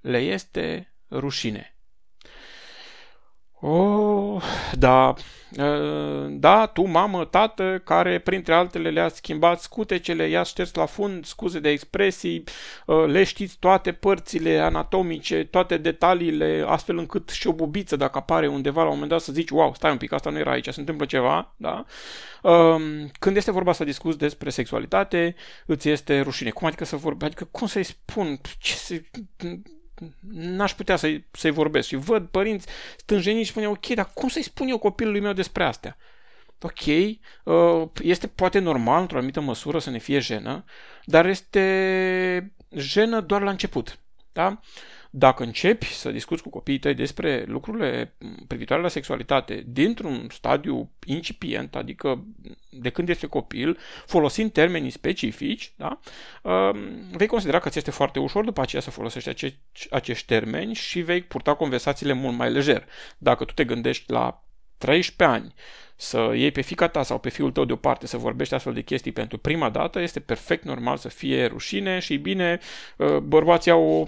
le 0.00 0.18
este 0.18 0.94
rușine. 1.10 1.73
Oh, 3.66 4.42
da, 4.72 5.14
da, 6.28 6.66
tu, 6.66 6.86
mamă, 6.86 7.24
tată, 7.24 7.80
care 7.84 8.18
printre 8.18 8.54
altele 8.54 8.90
le-a 8.90 9.08
schimbat 9.08 9.60
scutecele, 9.60 10.28
i-a 10.28 10.42
șters 10.42 10.74
la 10.74 10.86
fund, 10.86 11.24
scuze 11.24 11.60
de 11.60 11.68
expresii, 11.68 12.44
le 13.06 13.24
știți 13.24 13.56
toate 13.58 13.92
părțile 13.92 14.58
anatomice, 14.58 15.44
toate 15.44 15.76
detaliile, 15.76 16.64
astfel 16.66 16.98
încât 16.98 17.28
și 17.28 17.46
o 17.46 17.52
bubiță, 17.52 17.96
dacă 17.96 18.18
apare 18.18 18.46
undeva 18.46 18.80
la 18.82 18.88
un 18.88 18.92
moment 18.92 19.10
dat, 19.10 19.20
să 19.20 19.32
zici, 19.32 19.50
wow, 19.50 19.74
stai 19.74 19.90
un 19.90 19.96
pic, 19.96 20.12
asta 20.12 20.30
nu 20.30 20.38
era 20.38 20.50
aici, 20.50 20.68
se 20.68 20.80
întâmplă 20.80 21.06
ceva, 21.06 21.54
da? 21.56 21.84
Când 23.18 23.36
este 23.36 23.50
vorba 23.50 23.72
să 23.72 23.84
discuți 23.84 24.18
despre 24.18 24.50
sexualitate, 24.50 25.34
îți 25.66 25.88
este 25.88 26.20
rușine. 26.20 26.50
Cum 26.50 26.66
adică 26.66 26.84
să 26.84 26.96
vorbești? 26.96 27.34
Adică 27.34 27.48
cum 27.50 27.66
să-i 27.66 27.82
spun? 27.82 28.40
Ce 28.58 28.74
se 28.74 29.04
n-aș 30.30 30.74
putea 30.74 30.96
să-i, 30.96 31.26
să-i 31.30 31.50
vorbesc. 31.50 31.88
Și 31.88 31.96
văd 31.96 32.26
părinți 32.26 32.66
stânjeniți 32.96 33.44
și 33.44 33.50
spune, 33.50 33.68
ok, 33.68 33.86
dar 33.86 34.10
cum 34.14 34.28
să-i 34.28 34.42
spun 34.42 34.68
eu 34.68 34.78
copilului 34.78 35.20
meu 35.20 35.32
despre 35.32 35.64
astea? 35.64 35.96
Ok, 36.60 36.86
uh, 37.44 37.88
este 38.02 38.26
poate 38.26 38.58
normal, 38.58 39.00
într-o 39.00 39.16
anumită 39.16 39.40
măsură, 39.40 39.78
să 39.78 39.90
ne 39.90 39.98
fie 39.98 40.18
jenă, 40.18 40.64
dar 41.04 41.26
este 41.26 42.54
jenă 42.76 43.20
doar 43.20 43.42
la 43.42 43.50
început. 43.50 43.98
Da? 44.32 44.60
Dacă 45.16 45.42
începi 45.42 45.86
să 45.86 46.10
discuți 46.10 46.42
cu 46.42 46.50
copiii 46.50 46.78
tăi 46.78 46.94
despre 46.94 47.44
lucrurile 47.46 48.14
privitoare 48.46 48.82
la 48.82 48.88
sexualitate 48.88 49.64
dintr-un 49.66 50.26
stadiu 50.30 50.90
incipient, 51.04 51.76
adică 51.76 52.24
de 52.70 52.90
când 52.90 53.08
este 53.08 53.26
copil, 53.26 53.78
folosind 54.06 54.52
termenii 54.52 54.90
specifici, 54.90 55.72
da, 55.76 56.00
um, 56.42 56.78
vei 57.12 57.26
considera 57.26 57.58
că 57.58 57.68
ți 57.68 57.78
este 57.78 57.90
foarte 57.90 58.18
ușor 58.18 58.44
după 58.44 58.60
aceea 58.60 58.82
să 58.82 58.90
folosești 58.90 59.28
acești, 59.28 59.58
acești 59.90 60.26
termeni 60.26 60.74
și 60.74 61.00
vei 61.00 61.22
purta 61.22 61.54
conversațiile 61.54 62.12
mult 62.12 62.36
mai 62.36 62.50
lejer. 62.50 62.86
Dacă 63.18 63.44
tu 63.44 63.52
te 63.52 63.64
gândești 63.64 64.12
la 64.12 64.44
13 64.78 65.36
ani 65.36 65.54
să 65.96 66.32
iei 66.34 66.50
pe 66.50 66.60
fica 66.60 66.88
ta 66.88 67.02
sau 67.02 67.18
pe 67.18 67.28
fiul 67.28 67.52
tău 67.52 67.64
deoparte 67.64 68.06
să 68.06 68.16
vorbești 68.16 68.54
astfel 68.54 68.72
de 68.72 68.82
chestii 68.82 69.12
pentru 69.12 69.38
prima 69.38 69.70
dată, 69.70 70.00
este 70.00 70.20
perfect 70.20 70.64
normal 70.64 70.96
să 70.96 71.08
fie 71.08 71.46
rușine 71.46 71.98
și 71.98 72.16
bine, 72.16 72.58
uh, 72.96 73.16
bărbații 73.16 73.70
au 73.70 73.82
o 73.82 74.06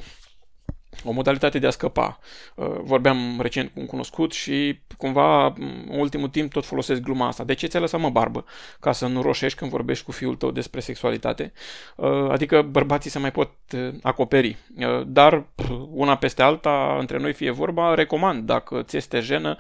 o 1.05 1.13
modalitate 1.13 1.59
de 1.59 1.67
a 1.67 1.71
scăpa. 1.71 2.19
Uh, 2.55 2.67
vorbeam 2.83 3.39
recent 3.41 3.71
cu 3.75 3.81
un 3.81 3.87
cunoscut 3.87 4.33
și 4.33 4.81
cumva 4.97 5.55
ultimul 5.89 6.29
timp 6.29 6.53
tot 6.53 6.65
folosesc 6.65 7.01
gluma 7.01 7.27
asta. 7.27 7.45
De 7.45 7.55
ce 7.55 7.67
ți-ai 7.67 7.83
lăsat 7.83 8.01
mă 8.01 8.11
barbă? 8.11 8.45
Ca 8.81 8.93
să 8.93 9.07
nu 9.07 9.23
roșești 9.23 9.59
când 9.59 9.71
vorbești 9.71 10.05
cu 10.05 10.13
fiul 10.13 10.35
tău 10.35 10.51
despre 10.51 10.81
sexualitate. 10.81 11.53
Uh, 11.97 12.31
adică 12.31 12.63
bărbații 12.63 13.11
se 13.11 13.19
mai 13.19 13.33
pot 13.33 13.51
uh, 13.73 13.89
acoperi. 14.03 14.57
Dar 15.07 15.45
una 15.91 16.17
peste 16.17 16.43
alta, 16.43 16.97
între 16.99 17.19
noi 17.19 17.33
fie 17.33 17.51
vorba, 17.51 17.95
recomand, 17.95 18.43
dacă 18.43 18.83
ți 18.83 18.97
este 18.97 19.21
jenă, 19.21 19.57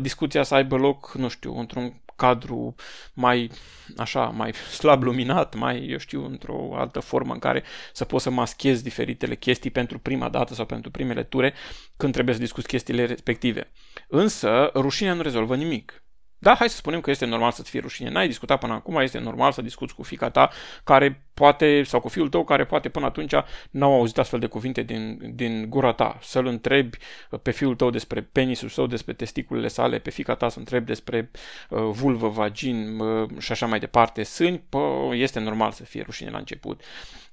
discuția 0.00 0.42
să 0.42 0.54
aibă 0.54 0.76
loc, 0.76 1.12
nu 1.14 1.28
știu, 1.28 1.58
într-un 1.58 1.92
cadru 2.22 2.74
mai 3.14 3.50
așa, 3.96 4.24
mai 4.24 4.52
slab 4.78 5.02
luminat, 5.02 5.54
mai, 5.54 5.86
eu 5.88 5.98
știu, 5.98 6.24
într-o 6.24 6.76
altă 6.76 7.00
formă 7.00 7.32
în 7.32 7.38
care 7.38 7.62
să 7.92 8.04
poți 8.04 8.22
să 8.22 8.30
maschezi 8.30 8.82
diferitele 8.82 9.36
chestii 9.36 9.70
pentru 9.70 9.98
prima 9.98 10.28
dată 10.28 10.54
sau 10.54 10.66
pentru 10.66 10.90
primele 10.90 11.22
ture 11.22 11.54
când 11.96 12.12
trebuie 12.12 12.34
să 12.34 12.40
discuți 12.40 12.66
chestiile 12.66 13.04
respective. 13.04 13.72
Însă, 14.08 14.70
rușinea 14.74 15.12
nu 15.12 15.22
rezolvă 15.22 15.56
nimic. 15.56 16.04
Da, 16.42 16.54
hai 16.54 16.68
să 16.68 16.76
spunem 16.76 17.00
că 17.00 17.10
este 17.10 17.24
normal 17.24 17.50
să-ți 17.50 17.70
fie 17.70 17.80
rușine. 17.80 18.10
N-ai 18.10 18.26
discutat 18.26 18.58
până 18.58 18.72
acum, 18.72 18.96
este 18.96 19.18
normal 19.18 19.52
să 19.52 19.62
discuți 19.62 19.94
cu 19.94 20.02
fica 20.02 20.30
ta 20.30 20.50
care 20.84 21.24
poate, 21.34 21.82
sau 21.82 22.00
cu 22.00 22.08
fiul 22.08 22.28
tău 22.28 22.44
care 22.44 22.64
poate 22.64 22.88
până 22.88 23.06
atunci 23.06 23.32
n-au 23.70 23.92
auzit 23.92 24.18
astfel 24.18 24.38
de 24.38 24.46
cuvinte 24.46 24.82
din, 24.82 25.18
din 25.34 25.66
gura 25.68 25.92
ta. 25.92 26.18
Să-l 26.22 26.46
întrebi 26.46 26.98
pe 27.42 27.50
fiul 27.50 27.74
tău 27.74 27.90
despre 27.90 28.20
penisul 28.20 28.68
său, 28.68 28.86
despre 28.86 29.12
testiculele 29.12 29.68
sale, 29.68 29.98
pe 29.98 30.10
fica 30.10 30.34
ta 30.34 30.48
să 30.48 30.58
întrebi 30.58 30.86
despre 30.86 31.30
uh, 31.68 31.78
vulvă, 31.92 32.28
vagin 32.28 32.98
uh, 32.98 33.28
și 33.38 33.52
așa 33.52 33.66
mai 33.66 33.78
departe, 33.78 34.22
sâni, 34.22 34.62
pă, 34.68 35.10
este 35.12 35.40
normal 35.40 35.70
să 35.70 35.84
fie 35.84 36.02
rușine 36.02 36.30
la 36.30 36.38
început. 36.38 36.80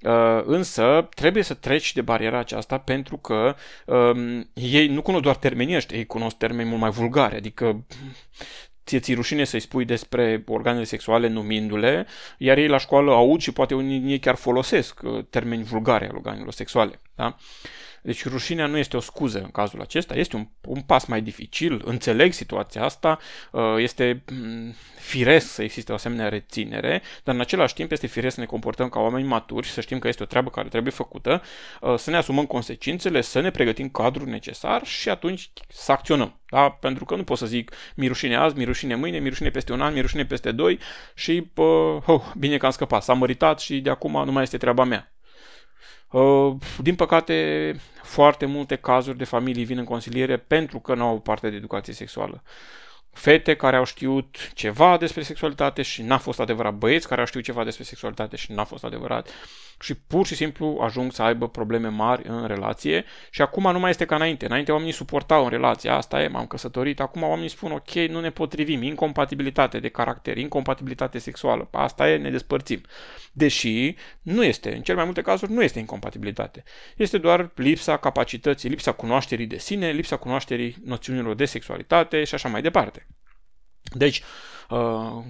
Uh, 0.02 0.42
însă 0.44 1.08
trebuie 1.14 1.42
să 1.42 1.54
treci 1.54 1.92
de 1.92 2.00
bariera 2.00 2.38
aceasta 2.38 2.78
pentru 2.78 3.16
că 3.16 3.54
uh, 3.86 4.40
ei 4.52 4.88
nu 4.88 5.02
cunosc 5.02 5.22
doar 5.22 5.36
termenii 5.36 5.76
ăștia, 5.76 5.98
ei 5.98 6.06
cunosc 6.06 6.36
termeni 6.36 6.68
mult 6.68 6.80
mai 6.80 6.90
vulgare, 6.90 7.36
adică 7.36 7.84
ție 8.90 8.98
ți 8.98 9.14
rușine 9.14 9.44
să-i 9.44 9.60
spui 9.60 9.84
despre 9.84 10.44
organele 10.46 10.84
sexuale 10.84 11.28
numindu-le, 11.28 12.06
iar 12.38 12.58
ei 12.58 12.68
la 12.68 12.78
școală 12.78 13.12
aud 13.12 13.40
și 13.40 13.52
poate 13.52 13.74
unii 13.74 14.18
chiar 14.18 14.34
folosesc 14.34 15.00
uh, 15.02 15.24
termeni 15.30 15.62
vulgare 15.62 16.08
al 16.08 16.16
organelor 16.16 16.52
sexuale. 16.52 17.00
Da? 17.20 17.36
Deci 18.02 18.24
rușinea 18.24 18.66
nu 18.66 18.76
este 18.76 18.96
o 18.96 19.00
scuză 19.00 19.38
în 19.38 19.50
cazul 19.50 19.80
acesta, 19.80 20.14
este 20.14 20.36
un, 20.36 20.46
un 20.60 20.80
pas 20.80 21.04
mai 21.04 21.20
dificil, 21.22 21.82
înțeleg 21.84 22.32
situația 22.32 22.84
asta, 22.84 23.18
uh, 23.52 23.62
este 23.76 24.22
mm, 24.32 24.74
firesc 24.98 25.52
să 25.52 25.62
existe 25.62 25.92
o 25.92 25.94
asemenea 25.94 26.28
reținere, 26.28 27.02
dar 27.24 27.34
în 27.34 27.40
același 27.40 27.74
timp 27.74 27.92
este 27.92 28.06
firesc 28.06 28.34
să 28.34 28.40
ne 28.40 28.46
comportăm 28.46 28.88
ca 28.88 29.00
oameni 29.00 29.26
maturi 29.26 29.66
și 29.66 29.72
să 29.72 29.80
știm 29.80 29.98
că 29.98 30.08
este 30.08 30.22
o 30.22 30.26
treabă 30.26 30.50
care 30.50 30.68
trebuie 30.68 30.92
făcută, 30.92 31.42
uh, 31.80 31.94
să 31.96 32.10
ne 32.10 32.16
asumăm 32.16 32.46
consecințele, 32.46 33.20
să 33.20 33.40
ne 33.40 33.50
pregătim 33.50 33.88
cadrul 33.88 34.28
necesar 34.28 34.86
și 34.86 35.08
atunci 35.08 35.50
să 35.68 35.92
acționăm. 35.92 36.40
Da? 36.50 36.70
Pentru 36.70 37.04
că 37.04 37.16
nu 37.16 37.24
pot 37.24 37.38
să 37.38 37.46
zic 37.46 37.74
mi 37.94 38.06
rușine 38.06 38.36
azi, 38.36 38.56
mi 38.56 38.64
rușine 38.64 38.94
mâine, 38.94 39.18
mi 39.18 39.28
rușine 39.28 39.50
peste 39.50 39.72
un 39.72 39.80
an, 39.80 39.92
mi 39.92 40.00
rușine 40.00 40.24
peste 40.24 40.52
doi 40.52 40.78
și 41.14 41.42
pă, 41.42 41.62
oh, 42.06 42.22
bine 42.38 42.56
că 42.56 42.66
am 42.66 42.72
scăpat, 42.72 43.02
s-a 43.02 43.12
măritat 43.12 43.60
și 43.60 43.80
de 43.80 43.90
acum 43.90 44.24
nu 44.24 44.32
mai 44.32 44.42
este 44.42 44.56
treaba 44.56 44.84
mea. 44.84 45.12
Uh, 46.10 46.54
din 46.78 46.94
păcate, 46.94 47.76
foarte 48.02 48.46
multe 48.46 48.76
cazuri 48.76 49.18
de 49.18 49.24
familii 49.24 49.64
vin 49.64 49.78
în 49.78 49.84
consiliere 49.84 50.36
pentru 50.36 50.78
că 50.78 50.94
nu 50.94 51.04
au 51.04 51.20
parte 51.20 51.50
de 51.50 51.56
educație 51.56 51.92
sexuală 51.92 52.42
fete 53.12 53.54
care 53.54 53.76
au 53.76 53.84
știut 53.84 54.52
ceva 54.54 54.96
despre 54.96 55.22
sexualitate 55.22 55.82
și 55.82 56.02
n-a 56.02 56.18
fost 56.18 56.40
adevărat, 56.40 56.74
băieți 56.74 57.08
care 57.08 57.20
au 57.20 57.26
știut 57.26 57.44
ceva 57.44 57.64
despre 57.64 57.84
sexualitate 57.84 58.36
și 58.36 58.52
n-a 58.52 58.64
fost 58.64 58.84
adevărat 58.84 59.28
și 59.80 59.94
pur 59.94 60.26
și 60.26 60.34
simplu 60.34 60.78
ajung 60.80 61.12
să 61.12 61.22
aibă 61.22 61.48
probleme 61.48 61.88
mari 61.88 62.28
în 62.28 62.46
relație 62.46 63.04
și 63.30 63.42
acum 63.42 63.72
nu 63.72 63.78
mai 63.78 63.90
este 63.90 64.04
ca 64.04 64.14
înainte. 64.14 64.44
Înainte 64.44 64.72
oamenii 64.72 64.92
suportau 64.92 65.44
în 65.44 65.50
relație, 65.50 65.90
asta 65.90 66.22
e, 66.22 66.28
m-am 66.28 66.46
căsătorit, 66.46 67.00
acum 67.00 67.22
oamenii 67.22 67.48
spun 67.48 67.72
ok, 67.72 67.90
nu 67.90 68.20
ne 68.20 68.30
potrivim, 68.30 68.82
incompatibilitate 68.82 69.78
de 69.78 69.88
caracter, 69.88 70.36
incompatibilitate 70.36 71.18
sexuală, 71.18 71.68
asta 71.72 72.10
e, 72.10 72.16
ne 72.16 72.30
despărțim. 72.30 72.80
Deși 73.32 73.94
nu 74.22 74.44
este, 74.44 74.74
în 74.74 74.82
cel 74.82 74.94
mai 74.94 75.04
multe 75.04 75.22
cazuri 75.22 75.52
nu 75.52 75.62
este 75.62 75.78
incompatibilitate. 75.78 76.62
Este 76.96 77.18
doar 77.18 77.50
lipsa 77.54 77.96
capacității, 77.96 78.68
lipsa 78.68 78.92
cunoașterii 78.92 79.46
de 79.46 79.58
sine, 79.58 79.90
lipsa 79.90 80.16
cunoașterii 80.16 80.76
noțiunilor 80.84 81.34
de 81.34 81.44
sexualitate 81.44 82.24
și 82.24 82.34
așa 82.34 82.48
mai 82.48 82.62
departe. 82.62 82.99
Deci, 83.92 84.22
uh, 84.68 84.78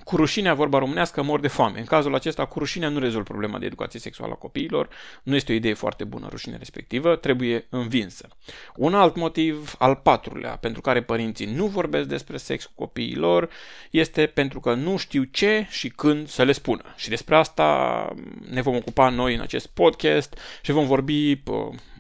cu 0.04 0.16
rușinea, 0.16 0.54
vorba 0.54 0.78
românească, 0.78 1.22
mor 1.22 1.40
de 1.40 1.48
foame. 1.48 1.78
În 1.78 1.84
cazul 1.84 2.14
acesta, 2.14 2.44
cu 2.44 2.58
rușinea 2.58 2.88
nu 2.88 2.98
rezolv 2.98 3.24
problema 3.24 3.58
de 3.58 3.66
educație 3.66 4.00
sexuală 4.00 4.32
a 4.32 4.36
copiilor. 4.36 4.88
Nu 5.22 5.34
este 5.34 5.52
o 5.52 5.54
idee 5.54 5.74
foarte 5.74 6.04
bună 6.04 6.26
rușinea 6.30 6.58
respectivă, 6.58 7.16
trebuie 7.16 7.66
învinsă. 7.70 8.28
Un 8.76 8.94
alt 8.94 9.16
motiv, 9.16 9.74
al 9.78 9.94
patrulea, 9.94 10.56
pentru 10.56 10.80
care 10.80 11.02
părinții 11.02 11.46
nu 11.46 11.66
vorbesc 11.66 12.08
despre 12.08 12.36
sex 12.36 12.64
cu 12.64 12.72
copiilor, 12.74 13.48
este 13.90 14.26
pentru 14.26 14.60
că 14.60 14.74
nu 14.74 14.96
știu 14.96 15.22
ce 15.22 15.66
și 15.70 15.88
când 15.88 16.28
să 16.28 16.42
le 16.42 16.52
spună. 16.52 16.82
Și 16.96 17.08
despre 17.08 17.36
asta 17.36 18.08
ne 18.50 18.60
vom 18.60 18.76
ocupa 18.76 19.08
noi 19.08 19.34
în 19.34 19.40
acest 19.40 19.66
podcast 19.66 20.38
și 20.62 20.72
vom 20.72 20.86
vorbi 20.86 21.32
uh, 21.32 21.42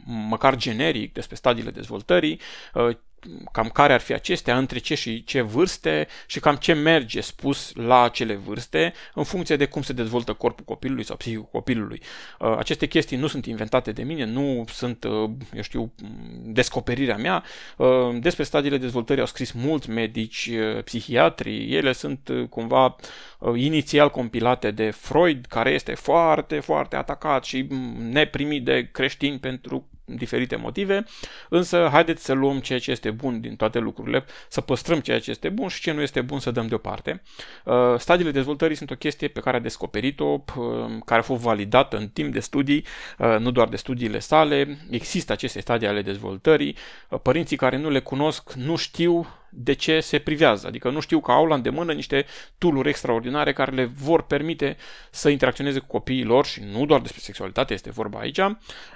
măcar 0.04 0.56
generic 0.56 1.12
despre 1.12 1.34
stadiile 1.34 1.70
dezvoltării, 1.70 2.40
uh, 2.74 2.96
cam 3.52 3.68
care 3.68 3.92
ar 3.92 4.00
fi 4.00 4.12
acestea, 4.12 4.58
între 4.58 4.78
ce 4.78 4.94
și 4.94 5.24
ce 5.24 5.40
vârste 5.40 6.06
și 6.26 6.40
cam 6.40 6.56
ce 6.56 6.72
merge 6.72 7.20
spus 7.20 7.72
la 7.74 8.02
acele 8.02 8.34
vârste 8.34 8.92
în 9.14 9.24
funcție 9.24 9.56
de 9.56 9.64
cum 9.64 9.82
se 9.82 9.92
dezvoltă 9.92 10.32
corpul 10.32 10.64
copilului 10.64 11.04
sau 11.04 11.16
psihicul 11.16 11.48
copilului. 11.52 12.00
Uh, 12.38 12.56
aceste 12.58 12.86
chestii 12.86 13.16
nu 13.16 13.26
sunt 13.26 13.46
inventate 13.46 13.92
de 13.92 14.02
mine, 14.02 14.24
nu 14.24 14.64
sunt, 14.68 15.04
uh, 15.04 15.30
eu 15.54 15.62
știu, 15.62 15.92
descoperirea 16.42 17.16
mea. 17.16 17.44
Uh, 17.76 17.88
despre 18.20 18.42
stadiile 18.42 18.78
dezvoltării 18.78 19.20
au 19.20 19.26
scris 19.26 19.52
mulți 19.52 19.90
medici, 19.90 20.50
psihiatri, 20.84 21.74
ele 21.74 21.92
sunt 21.92 22.30
cumva 22.50 22.96
inițial 23.54 24.10
compilate 24.10 24.70
de 24.70 24.90
Freud, 24.90 25.46
care 25.46 25.70
este 25.70 25.94
foarte, 25.94 26.60
foarte 26.60 26.96
atacat 26.96 27.44
și 27.44 27.66
neprimit 27.98 28.64
de 28.64 28.88
creștini 28.92 29.38
pentru 29.38 29.89
diferite 30.16 30.56
motive, 30.56 31.04
însă 31.48 31.88
haideți 31.92 32.24
să 32.24 32.32
luăm 32.32 32.60
ceea 32.60 32.78
ce 32.78 32.90
este 32.90 33.10
bun 33.10 33.40
din 33.40 33.56
toate 33.56 33.78
lucrurile, 33.78 34.24
să 34.48 34.60
păstrăm 34.60 35.00
ceea 35.00 35.20
ce 35.20 35.30
este 35.30 35.48
bun 35.48 35.68
și 35.68 35.80
ce 35.80 35.92
nu 35.92 36.00
este 36.00 36.20
bun 36.20 36.38
să 36.40 36.50
dăm 36.50 36.66
deoparte. 36.66 37.22
Uh, 37.64 37.74
stadiile 37.98 38.30
dezvoltării 38.30 38.76
sunt 38.76 38.90
o 38.90 38.94
chestie 38.94 39.28
pe 39.28 39.40
care 39.40 39.56
a 39.56 39.60
descoperit-o, 39.60 40.24
uh, 40.24 40.42
care 41.04 41.20
a 41.20 41.22
fost 41.22 41.42
validată 41.42 41.96
în 41.96 42.08
timp 42.08 42.32
de 42.32 42.40
studii, 42.40 42.84
uh, 43.18 43.36
nu 43.38 43.50
doar 43.50 43.68
de 43.68 43.76
studiile 43.76 44.18
sale. 44.18 44.78
Există 44.90 45.32
aceste 45.32 45.60
stadii 45.60 45.88
ale 45.88 46.02
dezvoltării. 46.02 46.76
Părinții 47.22 47.56
care 47.56 47.76
nu 47.76 47.90
le 47.90 48.00
cunosc 48.00 48.52
nu 48.52 48.76
știu 48.76 49.26
de 49.50 49.72
ce 49.72 50.00
se 50.00 50.18
privează. 50.18 50.66
Adică 50.66 50.90
nu 50.90 51.00
știu 51.00 51.20
că 51.20 51.30
au 51.30 51.46
la 51.46 51.54
îndemână 51.54 51.92
niște 51.92 52.26
tooluri 52.58 52.88
extraordinare 52.88 53.52
care 53.52 53.72
le 53.72 53.84
vor 53.84 54.22
permite 54.22 54.76
să 55.10 55.28
interacționeze 55.28 55.78
cu 55.78 55.86
copiii 55.86 56.24
lor 56.24 56.46
și 56.46 56.62
nu 56.72 56.86
doar 56.86 57.00
despre 57.00 57.20
sexualitate 57.20 57.72
este 57.72 57.90
vorba 57.90 58.18
aici, 58.18 58.40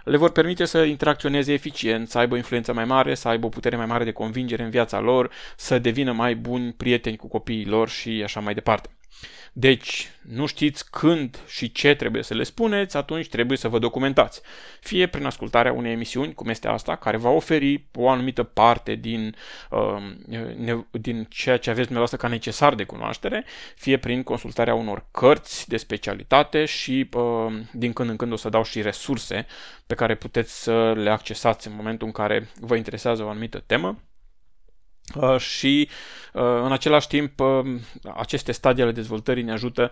le 0.04 0.16
vor 0.16 0.30
permite 0.30 0.64
să 0.64 0.82
interacționeze 0.82 1.52
eficient, 1.52 2.08
să 2.08 2.18
aibă 2.18 2.34
o 2.34 2.36
influență 2.36 2.72
mai 2.72 2.84
mare, 2.84 3.14
să 3.14 3.28
aibă 3.28 3.46
o 3.46 3.48
putere 3.48 3.76
mai 3.76 3.86
mare 3.86 4.04
de 4.04 4.12
convingere 4.12 4.62
în 4.62 4.70
viața 4.70 5.00
lor, 5.00 5.30
să 5.56 5.78
devină 5.78 6.12
mai 6.12 6.34
buni 6.34 6.72
prieteni 6.72 7.16
cu 7.16 7.28
copiii 7.28 7.66
lor 7.66 7.88
și 7.88 8.20
așa 8.24 8.40
mai 8.40 8.54
departe. 8.54 8.88
Deci, 9.56 10.10
nu 10.22 10.46
știți 10.46 10.90
când 10.90 11.38
și 11.46 11.72
ce 11.72 11.94
trebuie 11.94 12.22
să 12.22 12.34
le 12.34 12.42
spuneți, 12.42 12.96
atunci 12.96 13.28
trebuie 13.28 13.58
să 13.58 13.68
vă 13.68 13.78
documentați. 13.78 14.40
Fie 14.80 15.06
prin 15.06 15.24
ascultarea 15.24 15.72
unei 15.72 15.92
emisiuni, 15.92 16.34
cum 16.34 16.48
este 16.48 16.68
asta, 16.68 16.96
care 16.96 17.16
va 17.16 17.28
oferi 17.28 17.84
o 17.94 18.08
anumită 18.08 18.42
parte 18.42 18.94
din, 18.94 19.36
uh, 19.70 20.80
din 20.90 21.26
ceea 21.30 21.56
ce 21.56 21.70
aveți 21.70 21.86
dumneavoastră 21.86 22.18
ca 22.18 22.28
necesar 22.28 22.74
de 22.74 22.84
cunoaștere, 22.84 23.44
fie 23.76 23.96
prin 23.96 24.22
consultarea 24.22 24.74
unor 24.74 25.06
cărți 25.10 25.68
de 25.68 25.76
specialitate 25.76 26.64
și 26.64 27.08
uh, 27.12 27.52
din 27.72 27.92
când 27.92 28.10
în 28.10 28.16
când 28.16 28.32
o 28.32 28.36
să 28.36 28.48
dau 28.48 28.62
și 28.62 28.82
resurse 28.82 29.46
pe 29.86 29.94
care 29.94 30.14
puteți 30.14 30.62
să 30.62 30.92
le 30.92 31.10
accesați 31.10 31.68
în 31.68 31.74
momentul 31.76 32.06
în 32.06 32.12
care 32.12 32.48
vă 32.60 32.76
interesează 32.76 33.22
o 33.22 33.28
anumită 33.28 33.62
temă. 33.66 33.98
Uh, 35.14 35.38
și 35.38 35.88
uh, 36.32 36.42
în 36.42 36.72
același 36.72 37.08
timp 37.08 37.40
uh, 37.40 37.80
aceste 38.14 38.52
stadii 38.52 38.82
ale 38.82 38.92
dezvoltării 38.92 39.42
ne 39.42 39.52
ajută 39.52 39.90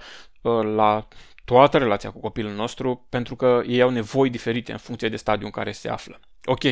la 0.74 1.08
toată 1.44 1.78
relația 1.78 2.10
cu 2.10 2.20
copilul 2.20 2.52
nostru 2.52 3.06
pentru 3.08 3.36
că 3.36 3.62
ei 3.66 3.82
au 3.82 3.90
nevoi 3.90 4.30
diferite 4.30 4.72
în 4.72 4.78
funcție 4.78 5.08
de 5.08 5.16
stadiul 5.16 5.44
în 5.44 5.50
care 5.50 5.72
se 5.72 5.88
află. 5.88 6.20
Ok, 6.44 6.62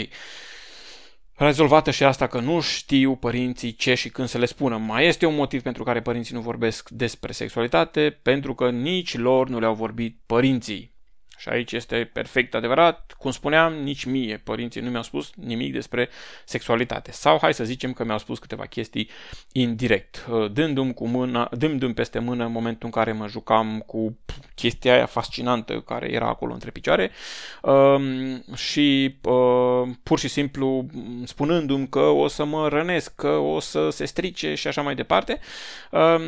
rezolvată 1.34 1.90
și 1.90 2.04
asta 2.04 2.26
că 2.26 2.40
nu 2.40 2.60
știu 2.60 3.16
părinții 3.16 3.74
ce 3.74 3.94
și 3.94 4.08
când 4.08 4.28
să 4.28 4.38
le 4.38 4.46
spună. 4.46 4.76
Mai 4.76 5.06
este 5.06 5.26
un 5.26 5.34
motiv 5.34 5.62
pentru 5.62 5.84
care 5.84 6.00
părinții 6.00 6.34
nu 6.34 6.40
vorbesc 6.40 6.88
despre 6.88 7.32
sexualitate, 7.32 8.18
pentru 8.22 8.54
că 8.54 8.70
nici 8.70 9.16
lor 9.16 9.48
nu 9.48 9.58
le-au 9.58 9.74
vorbit 9.74 10.20
părinții. 10.26 10.89
Și 11.40 11.48
aici 11.48 11.72
este 11.72 12.10
perfect 12.12 12.54
adevărat. 12.54 13.14
Cum 13.18 13.30
spuneam, 13.30 13.72
nici 13.72 14.04
mie 14.04 14.36
părinții 14.36 14.80
nu 14.80 14.90
mi-au 14.90 15.02
spus 15.02 15.30
nimic 15.34 15.72
despre 15.72 16.08
sexualitate. 16.44 17.12
Sau 17.12 17.38
hai 17.40 17.54
să 17.54 17.64
zicem 17.64 17.92
că 17.92 18.04
mi-au 18.04 18.18
spus 18.18 18.38
câteva 18.38 18.66
chestii 18.66 19.10
indirect, 19.52 20.26
uh, 20.30 20.52
dându-mi, 20.52 20.94
cu 20.94 21.06
mâna, 21.06 21.48
dându-mi 21.52 21.94
peste 21.94 22.18
mână 22.18 22.44
în 22.44 22.52
momentul 22.52 22.84
în 22.84 22.90
care 22.90 23.12
mă 23.12 23.26
jucam 23.28 23.82
cu 23.86 24.18
chestia 24.54 24.94
aia 24.94 25.06
fascinantă 25.06 25.80
care 25.80 26.12
era 26.12 26.28
acolo 26.28 26.52
între 26.52 26.70
picioare 26.70 27.10
um, 27.62 28.54
și 28.54 29.16
uh, 29.22 29.88
pur 30.02 30.18
și 30.18 30.28
simplu 30.28 30.86
spunându-mi 31.24 31.88
că 31.88 32.00
o 32.00 32.28
să 32.28 32.44
mă 32.44 32.68
rănesc, 32.68 33.14
că 33.14 33.28
o 33.28 33.60
să 33.60 33.90
se 33.90 34.04
strice 34.04 34.54
și 34.54 34.66
așa 34.66 34.82
mai 34.82 34.94
departe. 34.94 35.40
Um, 35.90 36.22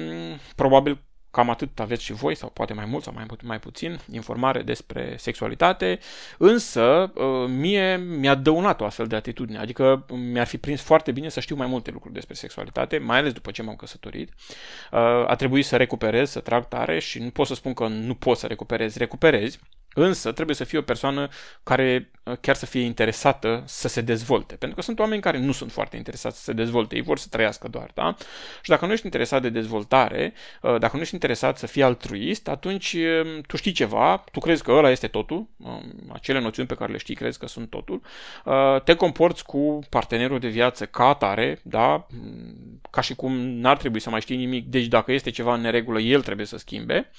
probabil 0.57 0.99
Cam 1.33 1.51
atât 1.51 1.81
aveți 1.81 2.03
și 2.03 2.13
voi, 2.13 2.35
sau 2.35 2.49
poate 2.49 2.73
mai 2.73 2.85
mult 2.85 3.03
sau 3.03 3.13
mai, 3.13 3.27
mai 3.43 3.59
puțin, 3.59 4.01
informare 4.11 4.63
despre 4.63 5.15
sexualitate, 5.19 5.99
însă 6.39 7.13
uh, 7.15 7.49
mie 7.49 7.97
mi-a 7.97 8.35
dăunat 8.35 8.81
o 8.81 8.85
astfel 8.85 9.07
de 9.07 9.17
atitudine, 9.17 9.59
adică 9.59 10.07
mi-ar 10.09 10.47
fi 10.47 10.59
prins 10.59 10.81
foarte 10.81 11.13
bine 11.13 11.29
să 11.29 11.41
știu 11.41 11.57
mai 11.57 11.67
multe 11.67 11.91
lucruri 11.91 12.15
despre 12.15 12.35
sexualitate, 12.35 12.99
mai 12.99 13.19
ales 13.19 13.33
după 13.33 13.51
ce 13.51 13.63
m-am 13.63 13.77
căsătorit. 13.77 14.29
Uh, 14.29 14.99
a 15.27 15.35
trebuit 15.37 15.65
să 15.65 15.77
recuperez, 15.77 16.31
să 16.31 16.41
trag 16.41 16.69
tare 16.69 16.99
și 16.99 17.19
nu 17.19 17.31
pot 17.31 17.47
să 17.47 17.55
spun 17.55 17.75
că 17.75 17.87
nu 17.87 18.15
pot 18.15 18.39
să 18.39 18.47
recuperez, 18.47 18.97
recuperezi, 18.97 19.59
Însă 19.95 20.33
trebuie 20.33 20.57
să 20.57 20.65
fie 20.65 20.79
o 20.79 20.83
persoană 20.83 21.29
care 21.63 22.11
uh, 22.23 22.37
chiar 22.41 22.55
să 22.55 22.67
fie 22.67 22.81
interesată 22.81 23.63
să 23.67 23.89
se 23.89 24.01
dezvolte. 24.01 24.55
Pentru 24.55 24.79
că 24.79 24.83
sunt 24.85 24.99
oameni 24.99 25.21
care 25.21 25.39
nu 25.39 25.53
sunt 25.53 25.73
foarte 25.73 25.97
interesați 25.97 26.37
să 26.37 26.43
se 26.43 26.53
dezvolte, 26.53 26.95
ei 26.95 27.03
vor 27.03 27.19
să 27.19 27.27
trăiască 27.31 27.69
doar, 27.69 27.91
da? 27.95 28.15
Și 28.63 28.71
dacă 28.71 28.87
nu 28.87 28.93
ești 28.93 29.05
interesat 29.05 29.43
de 29.43 29.49
dezvoltare, 29.49 30.33
uh, 30.63 30.79
dacă 30.79 30.97
nu 30.97 31.03
ești 31.03 31.15
interesat 31.15 31.59
să 31.59 31.67
fii 31.67 31.83
altruist, 31.83 32.49
atunci 32.49 32.93
um, 32.93 33.41
tu 33.41 33.57
știi 33.57 33.73
ceva, 33.73 34.25
tu 34.33 34.41
crezi 34.41 34.63
că 34.63 34.73
ăla 34.73 34.91
este 34.91 35.07
totul, 35.07 35.49
um, 35.57 36.11
acele 36.13 36.41
noțiuni 36.41 36.69
pe 36.69 36.75
care 36.75 36.93
le 36.93 36.99
știi 36.99 37.15
crezi 37.15 37.39
că 37.39 37.47
sunt 37.47 37.71
totul, 37.71 38.01
uh, 38.45 38.83
te 38.85 38.95
comporți 38.95 39.45
cu 39.45 39.79
partenerul 39.89 40.39
de 40.39 40.49
viață 40.49 40.87
ca 40.87 41.05
atare, 41.05 41.61
da? 41.63 42.07
Mm, 42.09 42.81
ca 42.91 43.01
și 43.01 43.15
cum 43.15 43.33
n-ar 43.39 43.77
trebui 43.77 44.01
să 44.01 44.11
mai 44.11 44.21
știi 44.21 44.37
nimic, 44.37 44.67
deci 44.67 44.87
dacă 44.87 45.13
este 45.13 45.31
ceva 45.31 45.55
în 45.55 45.61
neregulă, 45.61 46.01
el 46.01 46.23
trebuie 46.23 46.47
să 46.47 46.57
schimbe. 46.57 47.11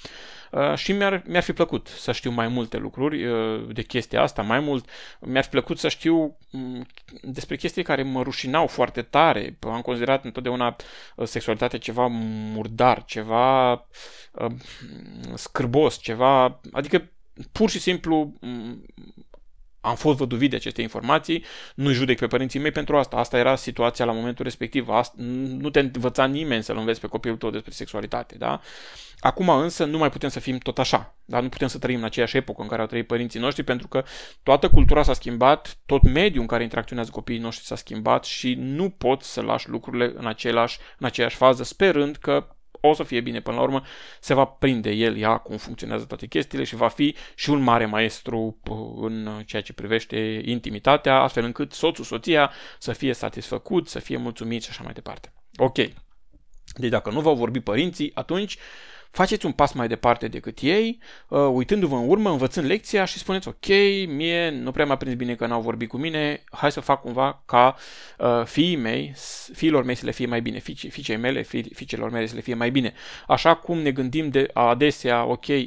Uh, 0.54 0.74
și 0.74 0.92
mi-ar, 0.92 1.22
mi-ar 1.26 1.42
fi 1.42 1.52
plăcut 1.52 1.86
să 1.86 2.12
știu 2.12 2.30
mai 2.30 2.48
multe 2.48 2.76
lucruri 2.76 3.26
uh, 3.26 3.66
de 3.72 3.82
chestia 3.82 4.22
asta, 4.22 4.42
mai 4.42 4.60
mult 4.60 4.88
mi-ar 5.20 5.44
fi 5.44 5.50
plăcut 5.50 5.78
să 5.78 5.88
știu 5.88 6.36
mm, 6.50 6.86
despre 7.22 7.56
chestii 7.56 7.82
care 7.82 8.02
mă 8.02 8.22
rușinau 8.22 8.66
foarte 8.66 9.02
tare. 9.02 9.58
Am 9.60 9.80
considerat 9.80 10.24
întotdeauna 10.24 10.76
uh, 11.16 11.26
sexualitatea 11.26 11.78
ceva 11.78 12.06
murdar, 12.06 13.04
ceva 13.04 13.86
scârbos, 15.34 15.98
ceva... 16.00 16.60
Adică 16.72 17.10
pur 17.52 17.70
și 17.70 17.78
simplu 17.78 18.32
mm, 18.40 18.84
am 19.84 19.94
fost 19.94 20.18
văduvit 20.18 20.50
de 20.50 20.56
aceste 20.56 20.82
informații, 20.82 21.44
nu 21.74 21.90
judec 21.90 22.18
pe 22.18 22.26
părinții 22.26 22.60
mei 22.60 22.70
pentru 22.70 22.96
asta. 22.96 23.16
Asta 23.16 23.38
era 23.38 23.56
situația 23.56 24.04
la 24.04 24.12
momentul 24.12 24.44
respectiv. 24.44 24.88
Asta, 24.88 25.14
nu 25.58 25.70
te 25.70 25.80
învăța 25.80 26.24
nimeni 26.24 26.62
să-l 26.62 26.76
înveți 26.76 27.00
pe 27.00 27.06
copilul 27.06 27.36
tău 27.36 27.50
despre 27.50 27.72
sexualitate, 27.72 28.34
da? 28.38 28.60
Acum 29.18 29.48
însă 29.48 29.84
nu 29.84 29.98
mai 29.98 30.10
putem 30.10 30.28
să 30.28 30.40
fim 30.40 30.58
tot 30.58 30.78
așa, 30.78 31.14
dar 31.24 31.42
nu 31.42 31.48
putem 31.48 31.68
să 31.68 31.78
trăim 31.78 31.98
în 31.98 32.04
aceeași 32.04 32.36
epocă 32.36 32.62
în 32.62 32.68
care 32.68 32.80
au 32.80 32.86
trăit 32.86 33.06
părinții 33.06 33.40
noștri 33.40 33.62
pentru 33.62 33.88
că 33.88 34.04
toată 34.42 34.68
cultura 34.68 35.02
s-a 35.02 35.12
schimbat, 35.12 35.76
tot 35.86 36.02
mediul 36.02 36.40
în 36.40 36.46
care 36.46 36.62
interacționează 36.62 37.10
copiii 37.10 37.38
noștri 37.38 37.66
s-a 37.66 37.76
schimbat 37.76 38.24
și 38.24 38.54
nu 38.54 38.90
poți 38.90 39.32
să 39.32 39.40
lași 39.40 39.68
lucrurile 39.68 40.12
în, 40.16 40.26
același, 40.26 40.78
în 40.98 41.06
aceeași 41.06 41.36
fază 41.36 41.62
sperând 41.62 42.16
că 42.16 42.53
o 42.88 42.94
să 42.94 43.02
fie 43.02 43.20
bine 43.20 43.40
până 43.40 43.56
la 43.56 43.62
urmă, 43.62 43.82
se 44.20 44.34
va 44.34 44.44
prinde 44.44 44.90
el, 44.90 45.18
ea, 45.18 45.36
cum 45.36 45.56
funcționează 45.56 46.04
toate 46.04 46.26
chestiile 46.26 46.64
și 46.64 46.74
va 46.74 46.88
fi 46.88 47.14
și 47.34 47.50
un 47.50 47.60
mare 47.62 47.86
maestru 47.86 48.58
în 49.00 49.42
ceea 49.46 49.62
ce 49.62 49.72
privește 49.72 50.42
intimitatea, 50.44 51.20
astfel 51.20 51.44
încât 51.44 51.72
soțul, 51.72 52.04
soția 52.04 52.50
să 52.78 52.92
fie 52.92 53.12
satisfăcut, 53.12 53.88
să 53.88 53.98
fie 53.98 54.16
mulțumit 54.16 54.62
și 54.62 54.70
așa 54.70 54.82
mai 54.82 54.92
departe. 54.92 55.32
Ok. 55.56 55.76
Deci 56.76 56.90
dacă 56.90 57.10
nu 57.10 57.20
v-au 57.20 57.34
vorbit 57.34 57.64
părinții, 57.64 58.10
atunci 58.14 58.58
faceți 59.14 59.46
un 59.46 59.52
pas 59.52 59.72
mai 59.72 59.88
departe 59.88 60.28
decât 60.28 60.58
ei, 60.60 60.98
uh, 61.28 61.38
uitându-vă 61.52 61.96
în 61.96 62.08
urmă, 62.08 62.30
învățând 62.30 62.66
lecția 62.66 63.04
și 63.04 63.18
spuneți, 63.18 63.48
ok, 63.48 63.66
mie 64.06 64.50
nu 64.50 64.70
prea 64.70 64.86
m-a 64.86 64.96
prins 64.96 65.14
bine 65.14 65.34
că 65.34 65.46
n-au 65.46 65.60
vorbit 65.60 65.88
cu 65.88 65.96
mine, 65.96 66.42
hai 66.50 66.72
să 66.72 66.80
fac 66.80 67.00
cumva 67.00 67.42
ca 67.46 67.76
uh, 68.18 68.42
fiii 68.44 68.76
mei, 68.76 69.14
fiilor 69.52 69.84
mei 69.84 69.94
să 69.94 70.04
le 70.04 70.10
fie 70.10 70.26
mai 70.26 70.40
bine, 70.40 70.58
fiice, 70.58 70.88
fiicei 70.88 71.16
mele, 71.16 71.42
fi, 71.42 71.74
fiicelor 71.74 72.10
mele 72.10 72.26
să 72.26 72.34
le 72.34 72.40
fie 72.40 72.54
mai 72.54 72.70
bine. 72.70 72.92
Așa 73.26 73.54
cum 73.54 73.78
ne 73.78 73.90
gândim 73.90 74.28
de 74.28 74.50
adesea, 74.52 75.24
ok, 75.24 75.46
uh, 75.46 75.66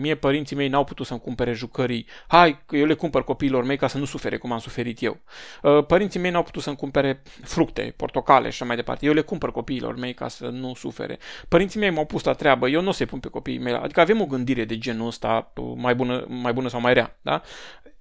mie 0.00 0.14
părinții 0.14 0.56
mei 0.56 0.68
n-au 0.68 0.84
putut 0.84 1.06
să-mi 1.06 1.20
cumpere 1.20 1.52
jucării, 1.52 2.06
hai, 2.26 2.64
eu 2.70 2.84
le 2.84 2.94
cumpăr 2.94 3.24
copiilor 3.24 3.64
mei 3.64 3.76
ca 3.76 3.86
să 3.86 3.98
nu 3.98 4.04
sufere 4.04 4.36
cum 4.36 4.52
am 4.52 4.58
suferit 4.58 5.02
eu. 5.02 5.20
Uh, 5.62 5.84
părinții 5.86 6.20
mei 6.20 6.30
n-au 6.30 6.42
putut 6.42 6.62
să-mi 6.62 6.76
cumpere 6.76 7.22
fructe, 7.42 7.94
portocale 7.96 8.44
și 8.44 8.54
așa 8.54 8.64
mai 8.64 8.76
departe, 8.76 9.06
eu 9.06 9.12
le 9.12 9.20
cumpăr 9.20 9.52
copiilor 9.52 9.96
mei 9.96 10.14
ca 10.14 10.28
să 10.28 10.46
nu 10.46 10.74
sufere. 10.74 11.18
Părinții 11.48 11.80
mei 11.80 11.90
m-au 11.90 12.04
pus 12.04 12.24
la 12.24 12.32
treabă, 12.32 12.70
eu 12.72 12.80
nu 12.80 12.88
o 12.88 12.92
să-i 12.92 13.06
pun 13.06 13.20
pe 13.20 13.28
copiii 13.28 13.58
mei. 13.58 13.74
Adică 13.74 14.00
avem 14.00 14.20
o 14.20 14.26
gândire 14.26 14.64
de 14.64 14.78
genul 14.78 15.06
ăsta 15.06 15.52
mai 15.76 15.94
bună, 15.94 16.24
mai 16.28 16.52
bună 16.52 16.68
sau 16.68 16.80
mai 16.80 16.94
rea. 16.94 17.18
Da? 17.22 17.42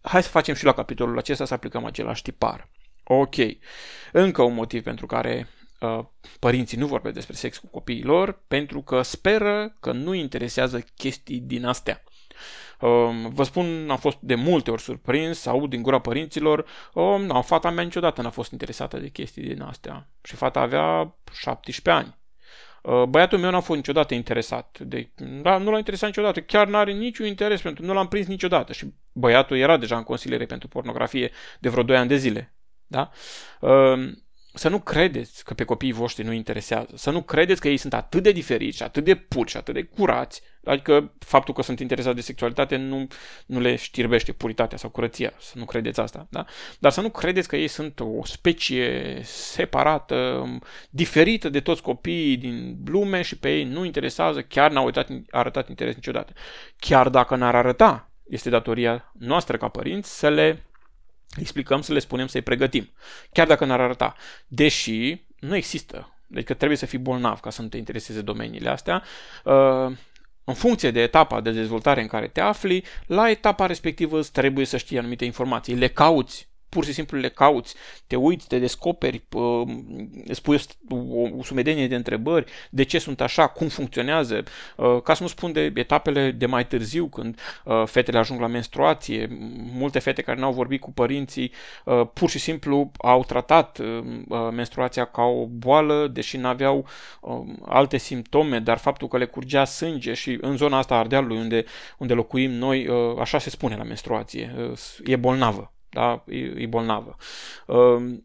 Hai 0.01 0.23
să 0.23 0.29
facem 0.29 0.55
și 0.55 0.65
la 0.65 0.73
capitolul 0.73 1.17
acesta 1.17 1.45
să 1.45 1.53
aplicăm 1.53 1.85
același 1.85 2.21
tipar. 2.21 2.69
Ok. 3.03 3.35
Încă 4.11 4.41
un 4.41 4.53
motiv 4.53 4.83
pentru 4.83 5.05
care 5.05 5.47
uh, 5.79 6.05
părinții 6.39 6.77
nu 6.77 6.87
vorbesc 6.87 7.15
despre 7.15 7.35
sex 7.35 7.57
cu 7.57 7.67
copiii 7.67 8.03
lor, 8.03 8.43
pentru 8.47 8.81
că 8.81 9.01
speră 9.01 9.75
că 9.79 9.91
nu 9.91 10.13
interesează 10.13 10.85
chestii 10.95 11.39
din 11.39 11.65
astea. 11.65 12.03
Um, 12.81 13.29
vă 13.29 13.43
spun, 13.43 13.89
am 13.89 13.97
fost 13.97 14.17
de 14.19 14.35
multe 14.35 14.71
ori 14.71 14.81
surprins 14.81 15.39
să 15.39 15.49
aud 15.49 15.69
din 15.69 15.81
gura 15.81 15.99
părinților, 15.99 16.65
um, 16.93 17.21
nu, 17.21 17.41
fata 17.41 17.69
mea 17.69 17.83
niciodată 17.83 18.21
n-a 18.21 18.29
fost 18.29 18.51
interesată 18.51 18.97
de 18.97 19.07
chestii 19.07 19.43
din 19.43 19.61
astea. 19.61 20.09
Și 20.23 20.35
fata 20.35 20.59
avea 20.59 21.15
17 21.33 22.03
ani. 22.03 22.19
Uh, 22.81 23.03
băiatul 23.03 23.39
meu 23.39 23.51
n-a 23.51 23.59
fost 23.59 23.77
niciodată 23.77 24.13
interesat. 24.13 24.79
De, 24.79 25.09
da, 25.41 25.57
nu 25.57 25.71
l-a 25.71 25.77
interesat 25.77 26.09
niciodată. 26.09 26.41
Chiar 26.41 26.67
n-are 26.67 26.91
niciun 26.91 27.25
interes 27.25 27.61
pentru... 27.61 27.85
Nu 27.85 27.93
l-am 27.93 28.07
prins 28.07 28.27
niciodată. 28.27 28.73
Și 28.73 28.93
băiatul 29.11 29.57
era 29.57 29.77
deja 29.77 29.97
în 29.97 30.03
consiliere 30.03 30.45
pentru 30.45 30.67
pornografie 30.67 31.31
de 31.59 31.69
vreo 31.69 31.83
2 31.83 31.97
ani 31.97 32.07
de 32.07 32.15
zile. 32.15 32.55
Da? 32.87 33.11
Uh, 34.53 34.59
să 34.59 34.69
nu 34.69 34.79
credeți 34.79 35.43
că 35.43 35.53
pe 35.53 35.63
copiii 35.63 35.91
voștri 35.91 36.25
nu 36.25 36.31
interesează, 36.31 36.89
să 36.95 37.11
nu 37.11 37.21
credeți 37.21 37.61
că 37.61 37.67
ei 37.67 37.77
sunt 37.77 37.93
atât 37.93 38.23
de 38.23 38.31
diferiți 38.31 38.77
și 38.77 38.83
atât 38.83 39.03
de 39.03 39.15
puci, 39.15 39.55
atât 39.55 39.73
de 39.73 39.83
curați, 39.83 40.41
adică 40.63 41.13
faptul 41.19 41.53
că 41.53 41.61
sunt 41.61 41.79
interesați 41.79 42.15
de 42.15 42.21
sexualitate 42.21 42.75
nu, 42.75 43.07
nu 43.45 43.59
le 43.59 43.75
știrbește 43.75 44.31
puritatea 44.31 44.77
sau 44.77 44.89
curăția, 44.89 45.33
să 45.39 45.53
nu 45.55 45.65
credeți 45.65 45.99
asta, 45.99 46.27
da? 46.29 46.45
Dar 46.79 46.91
să 46.91 47.01
nu 47.01 47.09
credeți 47.09 47.47
că 47.47 47.55
ei 47.55 47.67
sunt 47.67 47.99
o 47.99 48.25
specie 48.25 49.19
separată, 49.23 50.45
diferită 50.89 51.49
de 51.49 51.59
toți 51.59 51.81
copiii 51.81 52.37
din 52.37 52.77
lume 52.85 53.21
și 53.21 53.37
pe 53.37 53.55
ei 53.55 53.63
nu 53.63 53.85
interesează, 53.85 54.41
chiar 54.41 54.71
n-au 54.71 54.85
uitat, 54.85 55.07
arătat 55.29 55.69
interes 55.69 55.95
niciodată. 55.95 56.33
Chiar 56.77 57.09
dacă 57.09 57.35
n-ar 57.35 57.55
arăta, 57.55 58.11
este 58.27 58.49
datoria 58.49 59.11
noastră 59.19 59.57
ca 59.57 59.67
părinți 59.67 60.17
să 60.17 60.29
le 60.29 60.65
explicăm, 61.37 61.81
să 61.81 61.93
le 61.93 61.99
spunem, 61.99 62.27
să-i 62.27 62.41
pregătim. 62.41 62.89
Chiar 63.31 63.47
dacă 63.47 63.65
n-ar 63.65 63.81
arăta. 63.81 64.15
Deși 64.47 65.21
nu 65.39 65.55
există. 65.55 66.15
Deci 66.27 66.45
că 66.45 66.53
trebuie 66.53 66.77
să 66.77 66.85
fii 66.85 66.97
bolnav 66.97 67.39
ca 67.39 67.49
să 67.49 67.61
nu 67.61 67.67
te 67.67 67.77
intereseze 67.77 68.21
domeniile 68.21 68.69
astea. 68.69 69.03
Uh, 69.43 69.91
în 70.43 70.53
funcție 70.53 70.91
de 70.91 71.01
etapa 71.01 71.41
de 71.41 71.51
dezvoltare 71.51 72.01
în 72.01 72.07
care 72.07 72.27
te 72.27 72.41
afli, 72.41 72.83
la 73.05 73.29
etapa 73.29 73.65
respectivă 73.65 74.19
îți 74.19 74.31
trebuie 74.31 74.65
să 74.65 74.77
știi 74.77 74.97
anumite 74.97 75.25
informații. 75.25 75.75
Le 75.75 75.87
cauți 75.87 76.47
pur 76.71 76.85
și 76.85 76.93
simplu 76.93 77.17
le 77.17 77.29
cauți, 77.29 77.75
te 78.07 78.15
uiți, 78.15 78.47
te 78.47 78.59
descoperi, 78.59 79.23
îți 80.25 80.41
pui 80.41 80.59
o 81.39 81.43
sumedenie 81.43 81.87
de 81.87 81.95
întrebări, 81.95 82.51
de 82.69 82.83
ce 82.83 82.99
sunt 82.99 83.21
așa, 83.21 83.47
cum 83.47 83.67
funcționează, 83.67 84.43
ă, 84.77 85.01
ca 85.01 85.13
să 85.13 85.23
nu 85.23 85.29
spun 85.29 85.51
de 85.51 85.71
etapele 85.75 86.31
de 86.31 86.45
mai 86.45 86.67
târziu, 86.67 87.07
când 87.07 87.39
ă, 87.65 87.85
fetele 87.85 88.17
ajung 88.17 88.39
la 88.39 88.47
menstruație, 88.47 89.27
multe 89.73 89.99
fete 89.99 90.21
care 90.21 90.39
n-au 90.39 90.53
vorbit 90.53 90.81
cu 90.81 90.91
părinții, 90.91 91.51
ă, 91.87 92.05
pur 92.05 92.29
și 92.29 92.39
simplu 92.39 92.91
au 92.97 93.23
tratat 93.23 93.79
menstruația 94.51 95.05
ca 95.05 95.21
o 95.21 95.45
boală, 95.45 96.07
deși 96.07 96.37
n-aveau 96.37 96.87
alte 97.65 97.97
simptome, 97.97 98.59
dar 98.59 98.77
faptul 98.77 99.07
că 99.07 99.17
le 99.17 99.25
curgea 99.25 99.65
sânge 99.65 100.13
și 100.13 100.37
în 100.41 100.57
zona 100.57 100.77
asta 100.77 100.95
a 100.95 100.97
Ardealului, 100.97 101.37
unde, 101.37 101.63
unde 101.97 102.13
locuim 102.13 102.51
noi, 102.51 102.87
așa 103.19 103.37
se 103.37 103.49
spune 103.49 103.75
la 103.75 103.83
menstruație, 103.83 104.75
e 105.05 105.15
bolnavă 105.15 105.73
da? 105.91 106.23
e, 106.27 106.37
e 106.37 106.67
bolnavă. 106.67 107.15
Uh, 107.67 108.23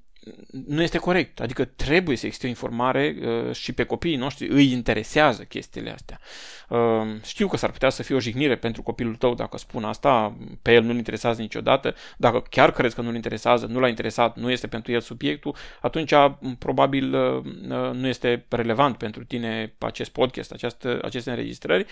nu 0.66 0.82
este 0.82 0.98
corect. 0.98 1.40
Adică 1.40 1.64
trebuie 1.64 2.16
să 2.16 2.26
existe 2.26 2.46
o 2.46 2.48
informare 2.48 3.16
uh, 3.20 3.54
și 3.54 3.72
pe 3.72 3.84
copiii 3.84 4.16
noștri 4.16 4.48
îi 4.48 4.72
interesează 4.72 5.42
chestiile 5.42 5.90
astea. 5.90 6.20
Uh, 6.68 6.78
știu 7.24 7.48
că 7.48 7.56
s-ar 7.56 7.70
putea 7.70 7.88
să 7.88 8.02
fie 8.02 8.14
o 8.14 8.20
jignire 8.20 8.56
pentru 8.56 8.82
copilul 8.82 9.16
tău 9.16 9.34
dacă 9.34 9.58
spun 9.58 9.84
asta, 9.84 10.36
pe 10.62 10.72
el 10.72 10.82
nu-l 10.82 10.96
interesează 10.96 11.40
niciodată. 11.40 11.94
Dacă 12.16 12.42
chiar 12.50 12.72
crezi 12.72 12.94
că 12.94 13.00
nu-l 13.00 13.14
interesează, 13.14 13.66
nu 13.66 13.80
l-a 13.80 13.88
interesat, 13.88 14.36
nu 14.36 14.50
este 14.50 14.66
pentru 14.66 14.92
el 14.92 15.00
subiectul, 15.00 15.54
atunci 15.80 16.12
probabil 16.58 17.14
uh, 17.14 17.44
uh 17.70 17.90
nu 17.92 18.06
este 18.06 18.44
relevant 18.48 18.96
pentru 18.96 19.24
tine 19.24 19.74
acest 19.78 20.10
podcast, 20.10 20.52
această, 20.52 20.98
aceste 21.02 21.30
înregistrări. 21.30 21.86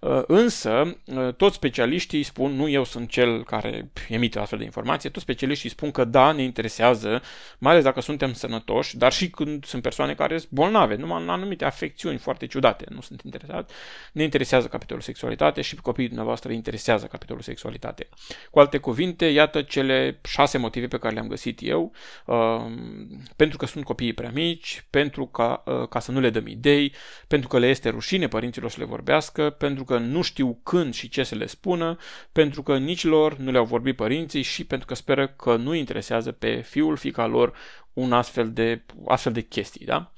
Uh, 0.00 0.22
însă, 0.26 0.96
uh, 1.04 1.34
toți 1.34 1.54
specialiștii 1.54 2.22
spun, 2.22 2.52
nu 2.52 2.68
eu 2.68 2.84
sunt 2.84 3.08
cel 3.08 3.44
care 3.44 3.90
emite 4.08 4.38
astfel 4.38 4.58
de 4.58 4.64
informație, 4.64 5.10
toți 5.10 5.24
specialiștii 5.24 5.70
spun 5.70 5.90
că 5.90 6.04
da, 6.04 6.32
ne 6.32 6.42
interesează, 6.42 7.22
mai 7.58 7.77
ales 7.78 7.84
dacă 7.84 8.00
suntem 8.00 8.32
sănătoși, 8.32 8.96
dar 8.96 9.12
și 9.12 9.30
când 9.30 9.64
sunt 9.64 9.82
persoane 9.82 10.14
care 10.14 10.38
sunt 10.38 10.50
bolnave, 10.50 10.94
numai 10.94 11.22
în 11.22 11.28
anumite 11.28 11.64
afecțiuni 11.64 12.18
foarte 12.18 12.46
ciudate, 12.46 12.84
nu 12.88 13.00
sunt 13.00 13.22
interesați, 13.24 13.74
ne 14.12 14.22
interesează 14.22 14.66
capitolul 14.66 15.02
sexualitate 15.02 15.60
și 15.60 15.76
copiii 15.76 16.06
dumneavoastră 16.06 16.52
interesează 16.52 17.06
capitolul 17.06 17.42
sexualitate. 17.42 18.08
Cu 18.50 18.58
alte 18.58 18.78
cuvinte, 18.78 19.26
iată 19.26 19.62
cele 19.62 20.20
șase 20.24 20.58
motive 20.58 20.86
pe 20.86 20.98
care 20.98 21.14
le-am 21.14 21.28
găsit 21.28 21.58
eu, 21.62 21.92
uh, 22.26 22.36
pentru 23.36 23.58
că 23.58 23.66
sunt 23.66 23.84
copiii 23.84 24.12
prea 24.12 24.30
mici, 24.34 24.86
pentru 24.90 25.26
ca, 25.26 25.62
uh, 25.66 25.88
ca 25.88 26.00
să 26.00 26.12
nu 26.12 26.20
le 26.20 26.30
dăm 26.30 26.46
idei, 26.46 26.94
pentru 27.28 27.48
că 27.48 27.58
le 27.58 27.68
este 27.68 27.88
rușine 27.88 28.28
părinților 28.28 28.70
să 28.70 28.76
le 28.78 28.84
vorbească, 28.84 29.50
pentru 29.50 29.84
că 29.84 29.98
nu 29.98 30.22
știu 30.22 30.60
când 30.62 30.94
și 30.94 31.08
ce 31.08 31.22
să 31.22 31.34
le 31.34 31.46
spună, 31.46 31.96
pentru 32.32 32.62
că 32.62 32.78
nici 32.78 33.04
lor 33.04 33.36
nu 33.36 33.50
le-au 33.50 33.64
vorbit 33.64 33.96
părinții 33.96 34.42
și 34.42 34.64
pentru 34.64 34.86
că 34.86 34.94
speră 34.94 35.28
că 35.28 35.56
nu 35.56 35.74
interesează 35.74 36.32
pe 36.32 36.60
fiul, 36.60 36.96
fica 36.96 37.26
lor 37.26 37.52
un 37.92 38.12
astfel 38.12 38.52
de, 38.52 38.84
astfel 39.06 39.32
de 39.32 39.40
chestii. 39.40 39.86
Da? 39.86 40.12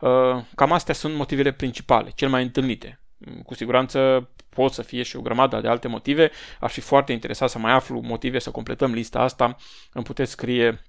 Uh, 0.00 0.42
cam 0.54 0.72
astea 0.72 0.94
sunt 0.94 1.14
motivele 1.14 1.52
principale, 1.52 2.10
cel 2.14 2.28
mai 2.28 2.42
întâlnite. 2.42 3.00
Cu 3.44 3.54
siguranță 3.54 4.30
pot 4.48 4.72
să 4.72 4.82
fie 4.82 5.02
și 5.02 5.16
o 5.16 5.20
grămadă 5.20 5.60
de 5.60 5.68
alte 5.68 5.88
motive. 5.88 6.30
Aș 6.60 6.72
fi 6.72 6.80
foarte 6.80 7.12
interesat 7.12 7.50
să 7.50 7.58
mai 7.58 7.72
aflu 7.72 8.00
motive, 8.00 8.38
să 8.38 8.50
completăm 8.50 8.92
lista 8.92 9.20
asta. 9.20 9.56
Îmi 9.92 10.04
puteți 10.04 10.30
scrie 10.30 10.82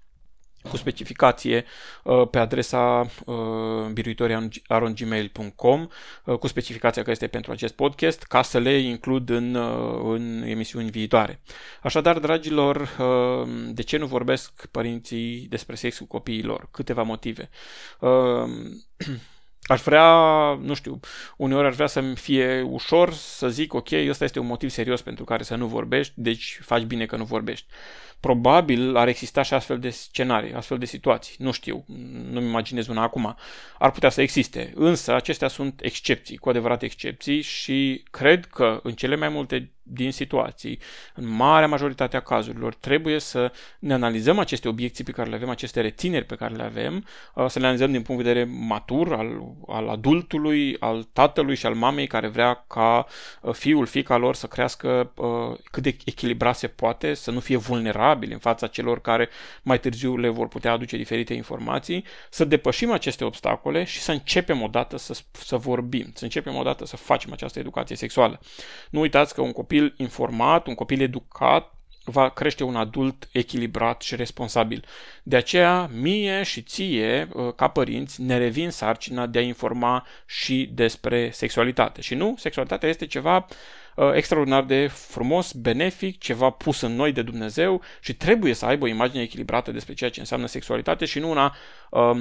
cu 0.69 0.77
specificație 0.77 1.65
uh, 2.03 2.27
pe 2.29 2.39
adresa 2.39 3.07
uh, 3.25 3.35
biruitoria.gmail.com 3.93 5.87
uh, 6.23 6.37
cu 6.37 6.47
specificația 6.47 7.03
că 7.03 7.11
este 7.11 7.27
pentru 7.27 7.51
acest 7.51 7.73
podcast 7.73 8.23
ca 8.23 8.41
să 8.41 8.57
le 8.57 8.77
includ 8.77 9.29
în, 9.29 9.55
în 10.03 10.43
emisiuni 10.45 10.89
viitoare. 10.89 11.41
Așadar, 11.81 12.19
dragilor, 12.19 12.89
de 13.71 13.81
ce 13.81 13.97
nu 13.97 14.05
vorbesc 14.05 14.65
părinții 14.65 15.47
despre 15.49 15.75
sexul 15.75 16.05
copiilor? 16.05 16.67
Câteva 16.71 17.03
motive. 17.03 17.49
Aș 19.67 19.81
vrea, 19.81 20.09
nu 20.53 20.73
știu, 20.73 20.99
uneori 21.37 21.67
aș 21.67 21.75
vrea 21.75 21.87
să-mi 21.87 22.15
fie 22.15 22.61
ușor 22.61 23.13
să 23.13 23.49
zic, 23.49 23.73
ok, 23.73 23.87
ăsta 24.09 24.23
este 24.23 24.39
un 24.39 24.45
motiv 24.45 24.69
serios 24.69 25.01
pentru 25.01 25.23
care 25.23 25.43
să 25.43 25.55
nu 25.55 25.67
vorbești, 25.67 26.13
deci 26.15 26.59
faci 26.61 26.83
bine 26.83 27.05
că 27.05 27.15
nu 27.15 27.23
vorbești. 27.23 27.65
Probabil 28.19 28.95
ar 28.95 29.07
exista 29.07 29.41
și 29.41 29.53
astfel 29.53 29.79
de 29.79 29.89
scenarii, 29.89 30.53
astfel 30.53 30.77
de 30.77 30.85
situații. 30.85 31.35
Nu 31.37 31.51
știu, 31.51 31.85
nu-mi 32.29 32.47
imaginez 32.47 32.87
una 32.87 33.01
acum. 33.01 33.35
Ar 33.79 33.91
putea 33.91 34.09
să 34.09 34.21
existe, 34.21 34.71
însă 34.75 35.13
acestea 35.15 35.47
sunt 35.47 35.79
excepții, 35.83 36.37
cu 36.37 36.49
adevărat 36.49 36.81
excepții 36.81 37.41
și 37.41 38.03
cred 38.11 38.45
că 38.45 38.79
în 38.83 38.93
cele 38.93 39.15
mai 39.15 39.29
multe 39.29 39.71
din 39.89 40.11
situații, 40.11 40.79
în 41.15 41.27
marea 41.27 41.67
majoritate 41.67 42.17
a 42.17 42.19
cazurilor, 42.19 42.73
trebuie 42.73 43.19
să 43.19 43.51
ne 43.79 43.93
analizăm 43.93 44.39
aceste 44.39 44.67
obiecții 44.67 45.03
pe 45.03 45.11
care 45.11 45.29
le 45.29 45.35
avem, 45.35 45.49
aceste 45.49 45.81
rețineri 45.81 46.25
pe 46.25 46.35
care 46.35 46.55
le 46.55 46.63
avem, 46.63 47.05
uh, 47.33 47.45
să 47.47 47.59
le 47.59 47.65
analizăm 47.65 47.91
din 47.91 48.01
punct 48.01 48.23
de 48.23 48.29
vedere 48.29 48.51
matur 48.59 49.13
al, 49.13 49.55
al 49.67 49.89
adultului, 49.89 50.77
al 50.79 51.07
tatălui 51.13 51.55
și 51.55 51.65
al 51.65 51.73
mamei 51.73 52.07
care 52.07 52.27
vrea 52.27 52.65
ca 52.67 53.05
uh, 53.41 53.53
fiul, 53.53 53.85
fica 53.85 54.17
lor 54.17 54.35
să 54.35 54.47
crească 54.47 55.11
uh, 55.15 55.57
cât 55.71 55.83
de 55.83 55.97
echilibrat 56.05 56.57
se 56.57 56.67
poate, 56.67 57.13
să 57.13 57.31
nu 57.31 57.39
fie 57.39 57.57
vulnerabil 57.57 58.31
în 58.31 58.39
fața 58.39 58.67
celor 58.67 59.01
care 59.01 59.29
mai 59.61 59.79
târziu 59.79 60.17
le 60.17 60.29
vor 60.29 60.47
putea 60.47 60.71
aduce 60.71 60.97
diferite 60.97 61.33
informații, 61.33 62.05
să 62.29 62.45
depășim 62.45 62.91
aceste 62.91 63.23
obstacole 63.23 63.83
și 63.83 63.99
să 63.99 64.11
începem 64.11 64.61
odată 64.61 64.97
să, 64.97 65.19
să 65.31 65.57
vorbim, 65.57 66.11
să 66.13 66.23
începem 66.23 66.55
odată 66.55 66.85
să 66.85 66.97
facem 66.97 67.31
această 67.31 67.59
educație 67.59 67.95
sexuală. 67.95 68.39
Nu 68.89 68.99
uitați 68.99 69.33
că 69.33 69.41
un 69.41 69.51
copil 69.51 69.76
copil 69.77 69.93
informat, 69.97 70.67
un 70.67 70.75
copil 70.75 71.01
educat, 71.01 71.71
va 72.03 72.29
crește 72.29 72.63
un 72.63 72.75
adult 72.75 73.27
echilibrat 73.31 74.01
și 74.01 74.15
responsabil. 74.15 74.85
De 75.23 75.35
aceea, 75.35 75.89
mie 75.93 76.43
și 76.43 76.61
ție, 76.61 77.27
uh, 77.33 77.53
ca 77.55 77.67
părinți, 77.67 78.21
ne 78.21 78.37
revin 78.37 78.69
sarcina 78.69 79.25
de 79.25 79.39
a 79.39 79.41
informa 79.41 80.05
și 80.25 80.69
despre 80.73 81.29
sexualitate. 81.31 82.01
Și 82.01 82.15
nu, 82.15 82.35
sexualitatea 82.37 82.89
este 82.89 83.05
ceva 83.05 83.35
Uh, 83.37 83.55
extraordinar 84.13 84.63
de 84.63 84.87
frumos, 84.87 85.51
benefic, 85.51 86.17
ceva 86.17 86.49
pus 86.49 86.81
în 86.81 86.95
noi 86.95 87.11
de 87.11 87.21
Dumnezeu 87.21 87.81
și 87.99 88.13
trebuie 88.13 88.53
să 88.53 88.65
aibă 88.65 88.85
o 88.85 88.87
imagine 88.87 89.23
echilibrată 89.23 89.71
despre 89.71 89.93
ceea 89.93 90.09
ce 90.09 90.19
înseamnă 90.19 90.45
sexualitate 90.45 91.05
și 91.05 91.19
nu 91.19 91.29
una 91.29 91.55
um, 91.89 92.19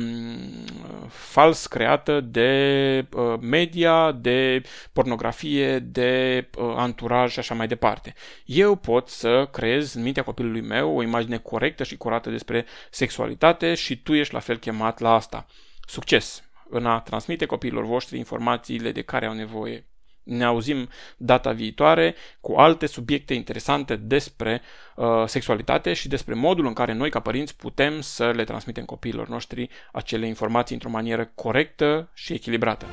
fals 1.09 1.67
creată 1.67 2.21
de 2.21 3.07
uh, 3.13 3.35
media, 3.41 4.13
de 4.13 4.63
pornografie, 4.93 5.79
de 5.79 6.49
uh, 6.57 6.73
anturaj 6.77 7.33
și 7.33 7.39
așa 7.39 7.55
mai 7.55 7.67
departe. 7.67 8.15
Eu 8.45 8.77
pot 8.77 9.09
să 9.09 9.49
creez 9.53 9.95
în 9.95 10.03
mintea 10.03 10.23
copilului 10.23 10.61
meu 10.61 10.97
o 10.97 11.03
imagine 11.03 11.39
corectă 11.39 11.85
și 11.85 11.97
curată 11.97 12.31
despre 12.31 12.67
sexualitate 12.91 13.75
și 13.75 14.03
tu 14.03 14.15
ești 14.15 14.35
la 14.35 14.41
fel 14.41 14.57
chemat 14.57 14.99
la 14.99 15.15
asta. 15.15 15.47
Succes! 15.87 16.41
în 16.71 16.87
a 16.87 17.01
transmite 17.01 17.47
copiilor 17.47 17.85
voștri 17.85 18.19
informațiile 18.19 18.93
de 18.93 19.03
care 19.03 19.27
au 19.27 19.35
nevoie 19.35 19.87
ne 20.27 20.45
auzim 20.45 20.89
data 21.17 21.53
viitoare 21.53 22.15
cu 22.41 22.55
alte 22.57 22.87
subiecte 22.87 23.35
interesante 23.35 23.97
despre 23.97 24.63
uh, 24.97 25.07
sexualitate 25.27 25.93
și 25.93 26.09
despre 26.09 26.35
modul 26.35 26.67
în 26.67 26.73
care 26.73 26.93
noi, 26.93 27.11
ca 27.11 27.21
părinți, 27.21 27.57
putem 27.57 28.01
să 28.01 28.31
le 28.31 28.45
transmitem 28.45 28.85
copiilor 28.85 29.29
noștri 29.29 29.69
acele 29.93 30.27
informații 30.27 30.75
într-o 30.75 30.91
manieră 30.91 31.31
corectă 31.35 32.09
și 32.15 32.33
echilibrată. 32.33 32.87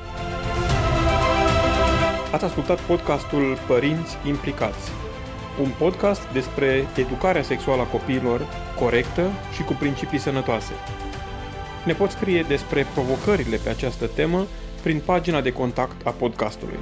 Ați 2.32 2.44
ascultat 2.44 2.80
podcastul 2.80 3.58
Părinți 3.66 4.16
Implicați. 4.26 4.90
un 5.60 5.70
podcast 5.78 6.32
despre 6.32 6.86
educarea 6.96 7.42
sexuală 7.42 7.82
a 7.82 7.84
copiilor 7.84 8.46
corectă 8.78 9.30
și 9.54 9.62
cu 9.62 9.72
principii 9.72 10.18
sănătoase. 10.18 10.72
Ne 11.84 11.92
poți 11.92 12.14
scrie 12.14 12.42
despre 12.42 12.86
provocările 12.94 13.56
pe 13.56 13.68
această 13.68 14.06
temă 14.06 14.46
prin 14.84 15.00
pagina 15.00 15.40
de 15.40 15.52
contact 15.52 16.06
a 16.06 16.10
podcastului. 16.10 16.78